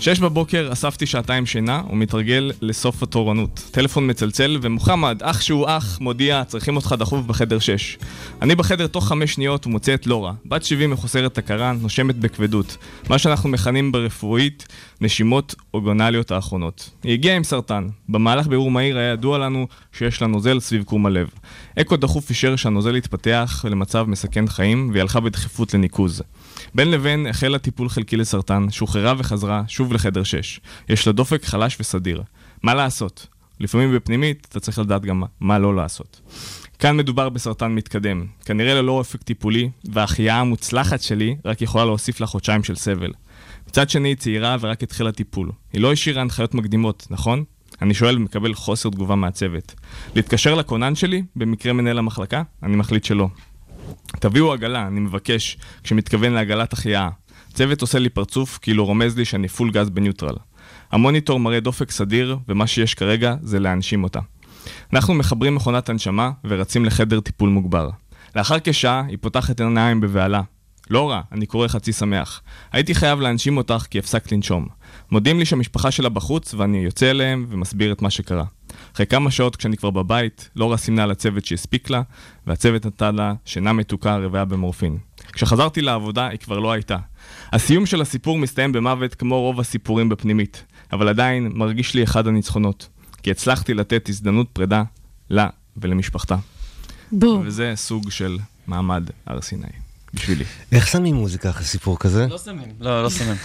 [0.00, 3.68] שש בבוקר אספתי שעתיים שינה ומתרגל לסוף התורנות.
[3.70, 7.98] טלפון מצלצל ומוחמד, אח שהוא אח, מודיע, צריכים אותך דחוף בחדר שש.
[8.42, 12.76] אני בחדר תוך חמש שניות ומוצא את לורה, בת שבעים מחוסרת הכרה, נושמת בכבדות.
[13.08, 14.68] מה שאנחנו מכנים ברפואית
[15.00, 16.90] נשימות אוגונליות האחרונות.
[17.02, 17.88] היא הגיעה עם סרטן.
[18.20, 21.28] במהלך בירור מהיר היה ידוע לנו שיש לה נוזל סביב קרום הלב.
[21.80, 26.22] אקו דחוף אישר שהנוזל יתפתח למצב מסכן חיים והיא הלכה בדחיפות לניקוז.
[26.74, 30.60] בין לבין החלה טיפול חלקי לסרטן, שוחררה וחזרה שוב לחדר 6.
[30.88, 32.22] יש לה דופק חלש וסדיר.
[32.62, 33.26] מה לעשות?
[33.60, 36.20] לפעמים בפנימית אתה צריך לדעת גם מה לא לעשות.
[36.78, 42.26] כאן מדובר בסרטן מתקדם, כנראה ללא אופק טיפולי, וההחייאה המוצלחת שלי רק יכולה להוסיף לה
[42.26, 43.12] חודשיים של סבל.
[43.68, 45.50] מצד שני, היא צעירה ורק התחילה טיפול.
[45.72, 47.44] היא לא השאירה הנחיות מקדימות, נכון?
[47.82, 49.74] אני שואל ומקבל חוסר תגובה מהצוות.
[50.14, 52.42] להתקשר לכונן שלי, במקרה מנהל המחלקה?
[52.62, 53.28] אני מחליט שלא.
[54.10, 57.08] תביאו עגלה, אני מבקש, כשמתכוון לעגלת החייאה.
[57.54, 60.36] צוות עושה לי פרצוף, כאילו רומז לי שאני פול גז בניוטרל.
[60.92, 64.20] המוניטור מראה דופק סדיר, ומה שיש כרגע זה להנשים אותה.
[64.92, 67.90] אנחנו מחברים מכונת הנשמה ורצים לחדר טיפול מוגבר.
[68.36, 70.42] לאחר כשעה היא פותחת עיניים בבהלה.
[70.90, 72.42] לא רע, אני קורא חצי שמח.
[72.72, 74.66] הייתי חייב להנשים אותך כי הפסקת לנשום.
[75.12, 78.44] מודיעים לי שהמשפחה שלה בחוץ ואני יוצא אליהם ומסביר את מה שקרה.
[78.94, 82.02] אחרי כמה שעות כשאני כבר בבית, לורה סימנה לצוות שהספיק לה,
[82.46, 84.98] והצוות נתן לה שינה מתוקה רוויה במורפין.
[85.32, 86.96] כשחזרתי לעבודה היא כבר לא הייתה.
[87.52, 92.88] הסיום של הסיפור מסתיים במוות כמו רוב הסיפורים בפנימית, אבל עדיין מרגיש לי אחד הניצחונות,
[93.22, 94.82] כי הצלחתי לתת הזדמנות פרידה
[95.30, 96.36] לה ולמשפחתה.
[97.12, 97.42] בום.
[97.46, 99.79] וזה סוג של מעמד הר סיני.
[100.14, 100.44] בשבילי.
[100.72, 102.26] איך שמים מוזיקה אחרי סיפור כזה?
[102.26, 102.68] לא שמים.
[102.80, 103.36] לא, לא שמים.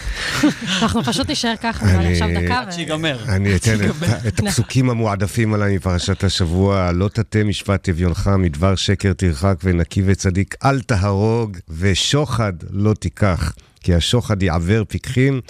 [0.82, 2.60] אנחנו פשוט נשאר ככה, לי עכשיו דקה.
[2.60, 3.24] עד שיגמר.
[3.28, 3.78] אני אתן
[4.28, 6.92] את הפסוקים המועדפים עליי מפרשת השבוע.
[6.92, 13.94] לא תטה משפט אביונך, מדבר שקר תרחק, ונקי וצדיק אל תהרוג, ושוחד לא תיקח, כי
[13.94, 15.42] השוחד יעוור פיקחים.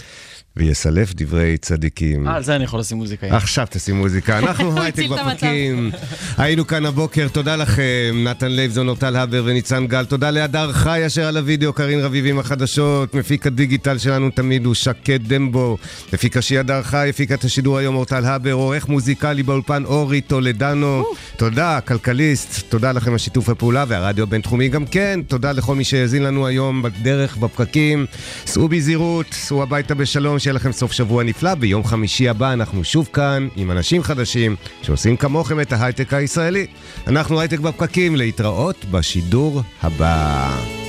[0.57, 2.27] ויסלף דברי צדיקים.
[2.27, 3.27] אה, על זה אני יכול לשים מוזיקה.
[3.37, 4.37] עכשיו תשים מוזיקה.
[4.39, 5.91] אנחנו הייטק בפרקים.
[6.37, 8.23] היינו כאן הבוקר, תודה לכם.
[8.23, 10.05] נתן לייבזון, אורטל הבר וניצן גל.
[10.05, 13.13] תודה להדר חי אשר על הוידאו, קרין רביבים החדשות.
[13.13, 15.77] מפיק הדיגיטל שלנו תמיד הוא שקד דמבו.
[16.13, 18.53] מפיק ראשי הדר חי, הפיק את השידור היום אורטל הבר.
[18.53, 21.03] עורך מוזיקלי באולפן אורי טולדנו.
[21.37, 22.69] תודה, כלכליסט.
[22.69, 25.19] תודה לכם על שיתוף הפעולה והרדיו הבינתחומי גם כן.
[25.27, 28.05] תודה לכל מי שהאזין לנו היום בדרך, בפקקים.
[28.45, 30.39] סעו בזהירות, סעו הביתה בשלום.
[30.45, 31.55] שיהיה לכם סוף שבוע נפלא.
[31.55, 36.67] ביום חמישי הבא אנחנו שוב כאן עם אנשים חדשים שעושים כמוכם את ההייטק הישראלי.
[37.07, 40.84] אנחנו הייטק בפקקים, להתראות בשידור הבא.